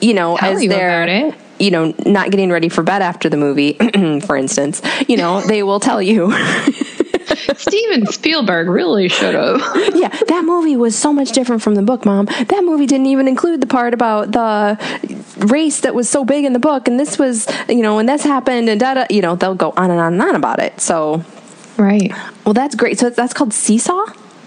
[0.00, 1.34] you know, Tell as you they're.
[1.58, 3.72] You know, not getting ready for bed after the movie,
[4.26, 6.32] for instance, you know, they will tell you,
[7.56, 9.60] Steven Spielberg really should have.
[9.94, 12.26] yeah, that movie was so much different from the book, Mom.
[12.26, 14.78] That movie didn't even include the part about the
[15.46, 18.22] race that was so big in the book, and this was, you know, when this
[18.22, 19.06] happened, and da da.
[19.10, 20.80] You know, they'll go on and on and on about it.
[20.80, 21.24] So,
[21.76, 22.12] Right.
[22.44, 22.98] well, that's great.
[22.98, 24.06] So that's called Seesaw.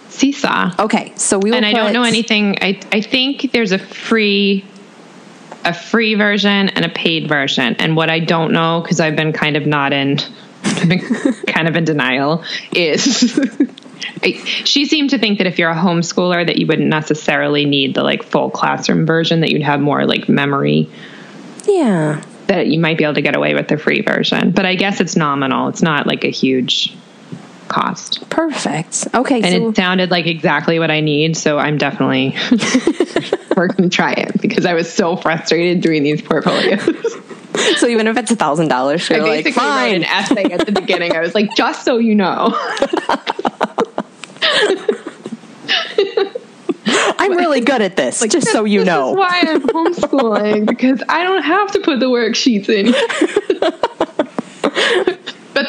[0.10, 0.72] Seesaw.
[0.80, 2.58] Okay, so we will and I don't know anything.
[2.62, 4.66] I, I think there's a free
[5.66, 7.76] a free version and a paid version.
[7.76, 10.18] And what I don't know, because I've been kind of not in
[11.48, 13.40] kind of in denial, is
[14.24, 17.96] I, she seemed to think that if you're a homeschooler that you wouldn't necessarily need
[17.96, 20.90] the like full classroom version, that you'd have more like memory
[21.68, 24.52] Yeah, that you might be able to get away with the free version.
[24.52, 25.68] But I guess it's nominal.
[25.68, 26.96] It's not like a huge
[27.70, 28.30] cost.
[28.30, 29.08] perfect.
[29.14, 32.36] Okay, And so it sounded like exactly what I need, so I'm definitely
[33.56, 36.84] we're gonna try it because I was so frustrated doing these portfolios.
[37.78, 39.96] so even if it's a thousand dollars, I you're like, basically wrote fine.
[39.96, 41.16] an essay at the beginning.
[41.16, 42.54] I was like, just so you know.
[47.22, 48.22] I'm really good at this.
[48.28, 49.12] just so you this know.
[49.12, 52.94] is why I'm homeschooling because I don't have to put the worksheets in.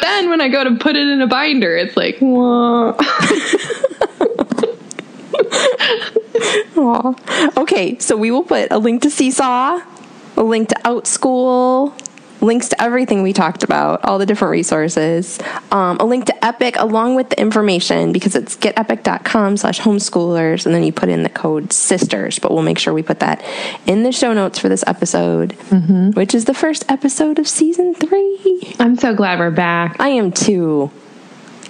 [0.01, 2.97] but then when I go to put it in a binder, it's like, whoa.
[7.57, 9.81] Okay, so we will put a link to Seesaw,
[10.37, 11.93] a link to OutSchool,
[12.41, 15.39] links to everything we talked about, all the different resources,
[15.71, 20.75] um, a link to Epic along with the information because it's getepic.com slash homeschoolers, and
[20.75, 23.45] then you put in the code SISTERS, but we'll make sure we put that
[23.87, 25.53] in the show notes for this episode,
[26.15, 28.75] which is the first episode of season three.
[28.79, 29.97] I'm so glad we're back.
[30.01, 30.91] I am too.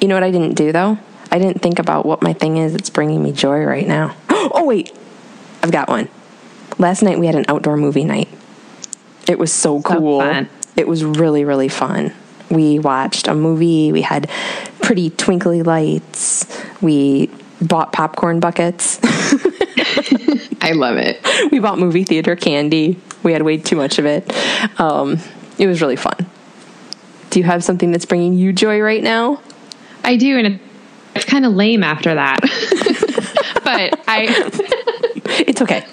[0.01, 0.99] You know what I didn't do though?
[1.33, 4.17] I didn't think about what my thing is that's bringing me joy right now.
[4.53, 4.91] Oh, wait.
[5.63, 6.09] I've got one.
[6.79, 8.29] Last night we had an outdoor movie night.
[9.29, 10.21] It was so cool.
[10.21, 10.49] fun.
[10.81, 12.13] It was really, really fun.
[12.51, 13.93] We watched a movie.
[13.93, 14.31] We had
[14.81, 16.47] pretty twinkly lights.
[16.81, 18.99] We bought popcorn buckets.
[20.63, 21.21] I love it.
[21.53, 22.99] we bought movie theater candy.
[23.23, 24.33] We had way too much of it.
[24.81, 25.19] Um,
[25.59, 26.27] it was really fun.
[27.29, 29.41] Do you have something that's bringing you joy right now?
[30.03, 30.59] I do, and
[31.15, 32.41] it's kind of lame after that.
[33.65, 34.51] but I,
[35.47, 35.85] It's okay.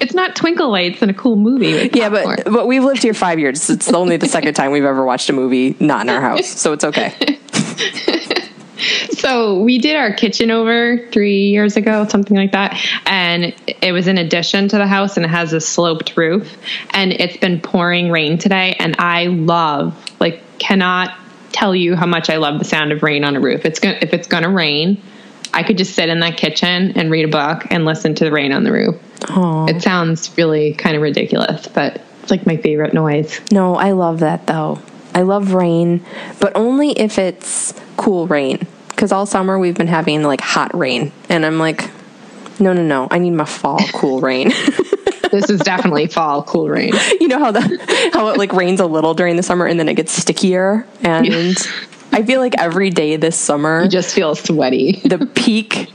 [0.00, 1.90] It's not twinkle lights and a cool movie.
[1.92, 3.70] Yeah, but but we've lived here five years.
[3.70, 6.72] It's only the second time we've ever watched a movie not in our house, so
[6.72, 7.38] it's okay.
[9.24, 12.78] So we did our kitchen over three years ago, something like that.
[13.06, 16.58] And it was an addition to the house and it has a sloped roof.
[16.90, 18.76] And it's been pouring rain today.
[18.78, 21.16] And I love, like, cannot
[21.52, 23.64] tell you how much I love the sound of rain on a roof.
[23.64, 25.00] It's going if it's gonna rain,
[25.54, 28.32] I could just sit in that kitchen and read a book and listen to the
[28.32, 28.96] rain on the roof.
[29.30, 29.66] Aw.
[29.66, 33.40] It sounds really kind of ridiculous, but it's like my favorite noise.
[33.50, 34.80] No, I love that though.
[35.14, 36.04] I love rain,
[36.40, 38.66] but only if it's cool rain.
[38.88, 41.90] Because all summer we've been having like hot rain, and I'm like,
[42.60, 43.08] no, no, no.
[43.10, 44.52] I need my fall cool rain.
[45.30, 46.92] This is definitely fall cool rain.
[47.20, 49.88] you know how the how it like rains a little during the summer and then
[49.88, 51.56] it gets stickier, and
[52.12, 55.00] I feel like every day this summer You just feel sweaty.
[55.04, 55.90] the peak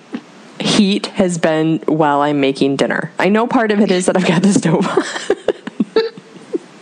[0.62, 3.12] heat has been while I'm making dinner.
[3.20, 5.04] I know part of it is that I've got the stove on.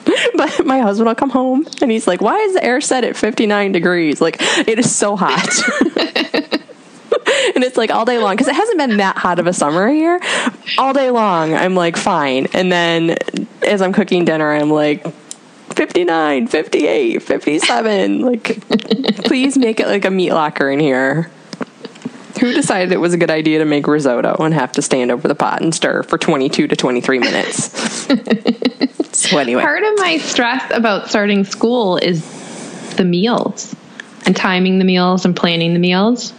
[0.35, 3.15] but my husband will come home and he's like, Why is the air set at
[3.15, 4.21] 59 degrees?
[4.21, 5.47] Like, it is so hot.
[7.55, 9.89] and it's like all day long because it hasn't been that hot of a summer
[9.89, 10.19] here.
[10.77, 12.47] All day long, I'm like, Fine.
[12.53, 13.17] And then
[13.65, 15.05] as I'm cooking dinner, I'm like,
[15.75, 18.21] 59, 58, 57.
[18.21, 18.67] Like,
[19.25, 21.29] please make it like a meat locker in here.
[22.39, 25.27] Who decided it was a good idea to make risotto and have to stand over
[25.27, 28.07] the pot and stir for 22 to 23 minutes?
[29.17, 29.61] so, anyway.
[29.61, 32.25] Part of my stress about starting school is
[32.95, 33.75] the meals
[34.25, 36.33] and timing the meals and planning the meals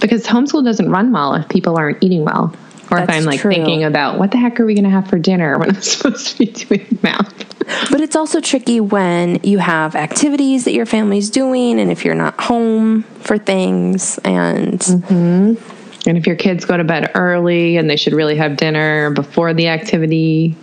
[0.00, 2.54] because homeschool doesn't run well if people aren't eating well
[2.90, 3.50] or if I'm like true.
[3.50, 6.28] thinking about what the heck are we going to have for dinner when I'm supposed
[6.28, 7.53] to be doing math.
[7.90, 12.14] But it's also tricky when you have activities that your family's doing and if you're
[12.14, 15.54] not home for things and mm-hmm.
[16.06, 19.54] And if your kids go to bed early and they should really have dinner before
[19.54, 20.54] the activity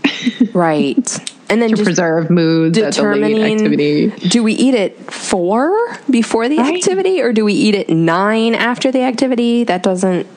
[0.53, 1.35] right.
[1.49, 4.09] And then to just preserve moods at the late determining activity.
[4.29, 6.75] do we eat at four before the Right.
[6.75, 9.63] activity or do we eat at nine after the activity?
[9.63, 10.27] That doesn't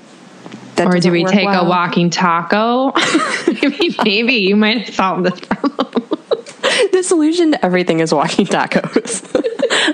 [0.76, 1.66] that Or do we take well.
[1.66, 2.92] a walking taco?
[3.62, 6.13] Mean, maybe you might have solved this problem.
[6.92, 9.24] The solution to everything is walking tacos.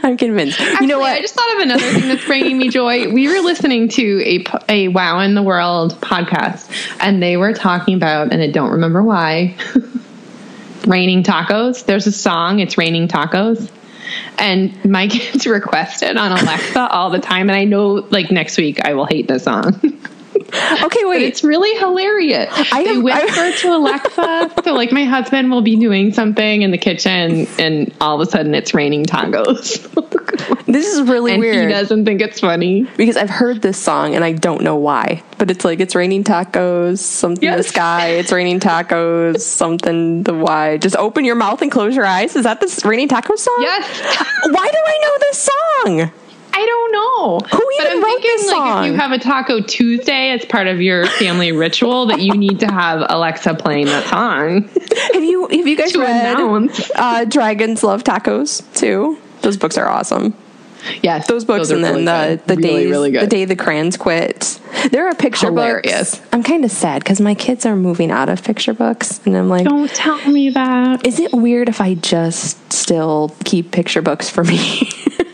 [0.04, 0.60] I'm convinced.
[0.80, 1.12] you know what?
[1.12, 3.12] I just thought of another thing that's bringing me joy.
[3.12, 6.70] We were listening to a, a Wow in the World podcast,
[7.00, 9.56] and they were talking about, and I don't remember why,
[10.86, 11.84] raining tacos.
[11.84, 13.70] There's a song, it's raining tacos.
[14.38, 17.48] And my kids request it on Alexa all the time.
[17.48, 19.80] And I know, like, next week I will hate the song.
[20.84, 21.22] okay, But wait.
[21.22, 22.48] it's really hilarious.
[22.72, 24.53] I they have- whisper to Alexa.
[24.64, 28.30] so, like, my husband will be doing something in the kitchen, and all of a
[28.30, 29.86] sudden it's raining tacos.
[30.66, 31.66] This is really and weird.
[31.66, 32.86] he doesn't think it's funny.
[32.96, 36.22] because I've heard this song and I don't know why, but it's like it's raining
[36.22, 38.11] tacos, something in the sky.
[38.11, 40.78] It's raining tacos, something the why.
[40.78, 42.36] Just open your mouth and close your eyes.
[42.36, 43.57] Is that the raining tacos song?
[43.59, 43.84] Yes.
[44.44, 46.12] Why do I know this song?
[46.62, 47.38] I don't know.
[47.58, 50.66] Who but I'm wrote thinking this like if you have a Taco Tuesday as part
[50.66, 54.68] of your family ritual that you need to have Alexa playing that song.
[55.14, 56.90] Have you have you guys read announce.
[56.94, 59.18] uh, Dragons Love Tacos too?
[59.42, 60.34] Those books are awesome.
[61.02, 62.46] Yes, Those books are and then really the good.
[62.46, 63.22] the really, days really good.
[63.22, 64.58] the day the crayons quit.
[64.90, 66.14] There are picture Hilarious.
[66.16, 66.28] books.
[66.32, 69.50] I'm kind of sad because my kids are moving out of picture books, and I'm
[69.50, 71.06] like, Don't tell me that.
[71.06, 74.88] is it weird if I just still keep picture books for me?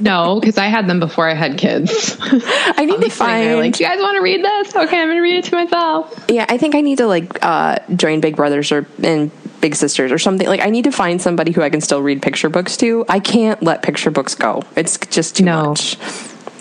[0.00, 2.16] No, because I had them before I had kids.
[2.20, 4.74] I need to find like, you guys want to read this?
[4.74, 6.24] Okay, I'm gonna read it to myself.
[6.28, 9.30] Yeah, I think I need to like uh, join Big Brothers or and
[9.60, 10.46] Big Sisters or something.
[10.46, 13.04] Like I need to find somebody who I can still read picture books to.
[13.08, 14.62] I can't let picture books go.
[14.76, 15.70] It's just too No.
[15.70, 15.96] much.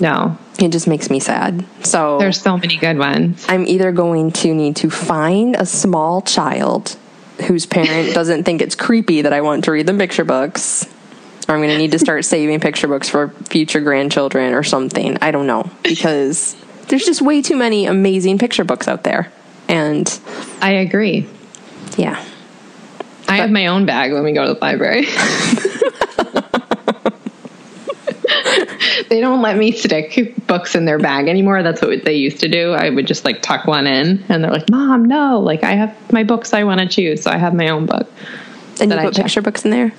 [0.01, 1.65] No, It just makes me sad.
[1.83, 3.45] So there's so many good ones.
[3.49, 6.95] I'm either going to need to find a small child
[7.47, 10.85] whose parent doesn't think it's creepy that I want to read them picture books.
[11.54, 15.18] I'm going to need to start saving picture books for future grandchildren or something.
[15.22, 16.56] I don't know because
[16.88, 19.32] there's just way too many amazing picture books out there.
[19.68, 20.20] And
[20.62, 21.28] I agree.
[21.97, 22.24] yeah.
[23.28, 25.06] I have my own bag when we go to the library.
[29.10, 31.62] they don't let me stick books in their bag anymore.
[31.62, 32.72] That's what they used to do.
[32.72, 35.39] I would just like tuck one in, and they're like, "Mom, no!
[35.39, 38.10] Like I have my books I want to choose, so I have my own book."
[38.82, 39.26] And you I put check.
[39.26, 39.91] picture books in there?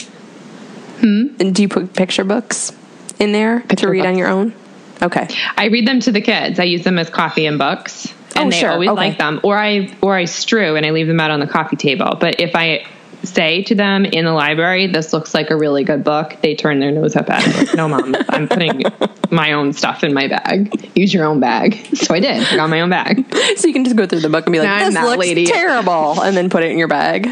[1.00, 1.28] Hmm?
[1.40, 2.72] And do you put picture books
[3.18, 4.54] in there to Picture read on your own?
[5.02, 5.28] Okay.
[5.56, 6.58] I read them to the kids.
[6.60, 8.70] I use them as coffee and books, and Oh, they sure.
[8.72, 8.96] always Okay.
[8.96, 9.40] like them.
[9.42, 12.16] Or I or I strew and I leave them out on the coffee table.
[12.20, 12.84] But if I
[13.22, 16.80] say to them in the library, "This looks like a really good book," they turn
[16.80, 17.56] their nose up at it.
[17.56, 18.82] Like, no, mom, I'm putting
[19.30, 20.90] my own stuff in my bag.
[20.94, 21.78] Use your own bag.
[21.96, 22.42] So I did.
[22.52, 23.24] I got my own bag.
[23.56, 25.18] So you can just go through the book and be like, I'm this that looks
[25.18, 25.46] lady.
[25.46, 27.30] terrible, and then put it in your bag.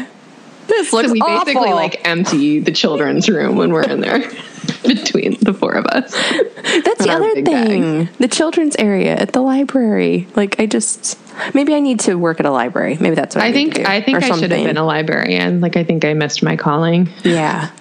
[0.69, 1.45] This looks So we awful.
[1.45, 4.19] basically like empty the children's room when we're in there
[4.83, 6.11] between the four of us.
[6.13, 8.09] That's the other thing.
[8.19, 10.27] The children's area at the library.
[10.35, 11.17] Like I just
[11.53, 12.97] maybe I need to work at a library.
[12.99, 15.59] Maybe that's what I, I think I think I should have been a librarian.
[15.61, 17.09] Like I think I missed my calling.
[17.23, 17.71] Yeah.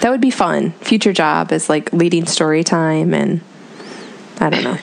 [0.00, 0.72] That would be fun.
[0.80, 3.40] Future job is like leading story time and
[4.40, 4.78] I don't know.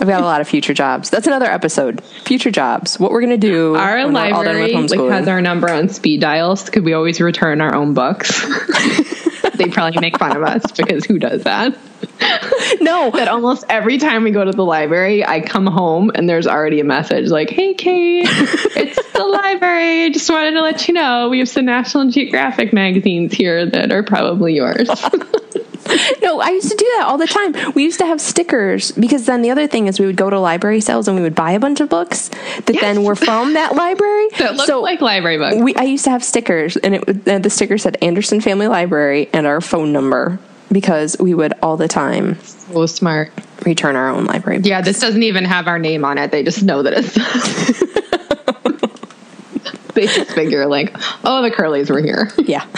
[0.00, 1.10] I've got a lot of future jobs.
[1.10, 2.02] That's another episode.
[2.24, 2.98] Future jobs.
[2.98, 5.70] What we're gonna do Our when we're all done with library like, has our number
[5.70, 6.70] on speed dials.
[6.70, 8.44] Could we always return our own books?
[9.54, 11.76] they probably make fun of us because who does that?
[12.80, 16.46] no, That almost every time we go to the library, I come home and there's
[16.46, 20.10] already a message like, "Hey, Kate, it's the library.
[20.10, 24.02] Just wanted to let you know we have some National Geographic magazines here that are
[24.02, 24.88] probably yours."
[26.22, 27.54] no, I used to do that all the time.
[27.74, 30.38] We used to have stickers because then the other thing is we would go to
[30.38, 32.28] library sales and we would buy a bunch of books
[32.66, 32.82] that Yes.
[32.82, 34.28] then were from that library.
[34.38, 35.56] that look so like library books.
[35.56, 39.27] we I used to have stickers and it and the sticker said Anderson Family Library
[39.32, 40.38] and our phone number
[40.70, 43.32] because we would all the time so smart.
[43.64, 44.60] return our own library.
[44.62, 46.30] Yeah, this doesn't even have our name on it.
[46.30, 47.14] They just know that it's.
[49.94, 52.30] they just figure like, oh, the Curlys were here.
[52.38, 52.66] Yeah.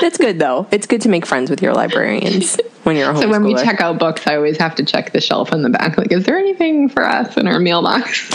[0.00, 0.68] That's good though.
[0.70, 3.16] It's good to make friends with your librarians when you're a.
[3.16, 5.68] So when we check out books, I always have to check the shelf in the
[5.68, 5.98] back.
[5.98, 8.28] Like, is there anything for us in our meal box?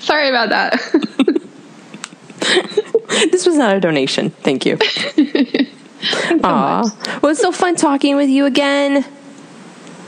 [0.00, 1.04] Sorry about that.
[3.30, 4.30] this was not a donation.
[4.30, 4.78] Thank you.
[6.44, 7.18] Aw.
[7.22, 9.04] Well, it's so fun talking with you again.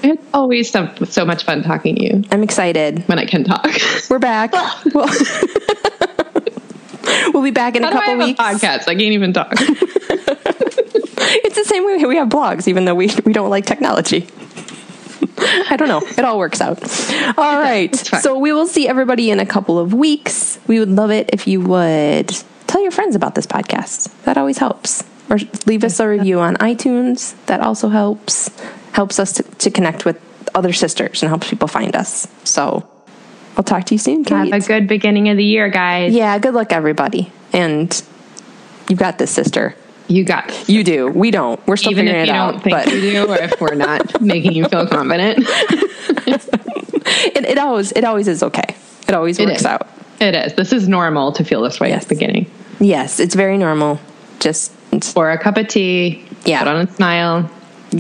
[0.03, 3.07] It's always so, so much fun talking to you I'm excited.
[3.09, 3.67] when I can talk.
[4.09, 4.53] We're back.
[4.95, 5.09] we'll,
[7.35, 8.41] we'll be back in a How I couple have weeks.
[8.41, 8.89] a podcast?
[8.89, 9.53] I can't even talk.
[11.33, 14.27] It's the same way we have blogs, even though we, we don't like technology.
[15.39, 16.01] I don't know.
[16.01, 16.83] It all works out.
[17.39, 17.95] All right.
[17.95, 20.59] So we will see everybody in a couple of weeks.
[20.67, 22.31] We would love it if you would
[22.71, 24.11] tell your friends about this podcast.
[24.25, 25.03] That always helps.
[25.29, 27.35] Or leave us a review on iTunes.
[27.47, 28.51] That also helps.
[28.93, 30.18] Helps us to, to connect with
[30.55, 32.27] other sisters and helps people find us.
[32.45, 32.89] So
[33.57, 34.53] I'll talk to you soon, Kate.
[34.53, 36.12] Have a good beginning of the year, guys.
[36.12, 37.31] yeah, good luck, everybody.
[37.53, 37.91] And
[38.89, 39.75] you've got this, sister.
[40.09, 40.68] You got.
[40.68, 41.07] You do.
[41.09, 41.64] We don't.
[41.68, 42.62] We're still Even figuring if you it don't out.
[42.64, 45.45] think but you do, or if we're not making you feel confident,
[46.27, 48.75] it, it always it always is okay.
[49.09, 49.66] It always It works is.
[49.66, 49.89] out.
[50.21, 50.55] it is.
[50.55, 52.03] This is normal to feel this way Yes.
[52.03, 52.51] at the beginning.
[52.81, 54.01] Yes, it's very normal.
[54.41, 54.72] Just
[55.14, 56.24] Pour a cup of tea.
[56.45, 56.61] Yeah.
[56.61, 57.51] Put on a smile.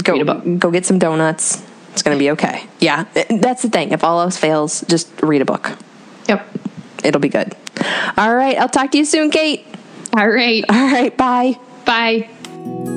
[0.02, 0.58] go Read a book.
[0.58, 1.62] go get some donuts.
[1.92, 2.64] It's gonna be okay.
[2.80, 3.90] Yeah, that's the thing.
[3.92, 5.76] If all else fails, just read a book.
[6.28, 6.46] Yep.
[7.04, 7.54] It'll be good.
[8.16, 9.66] All right, I'll talk to you soon, Kate.
[10.16, 10.64] All right.
[10.68, 11.58] All right, bye.
[11.84, 12.96] Bye.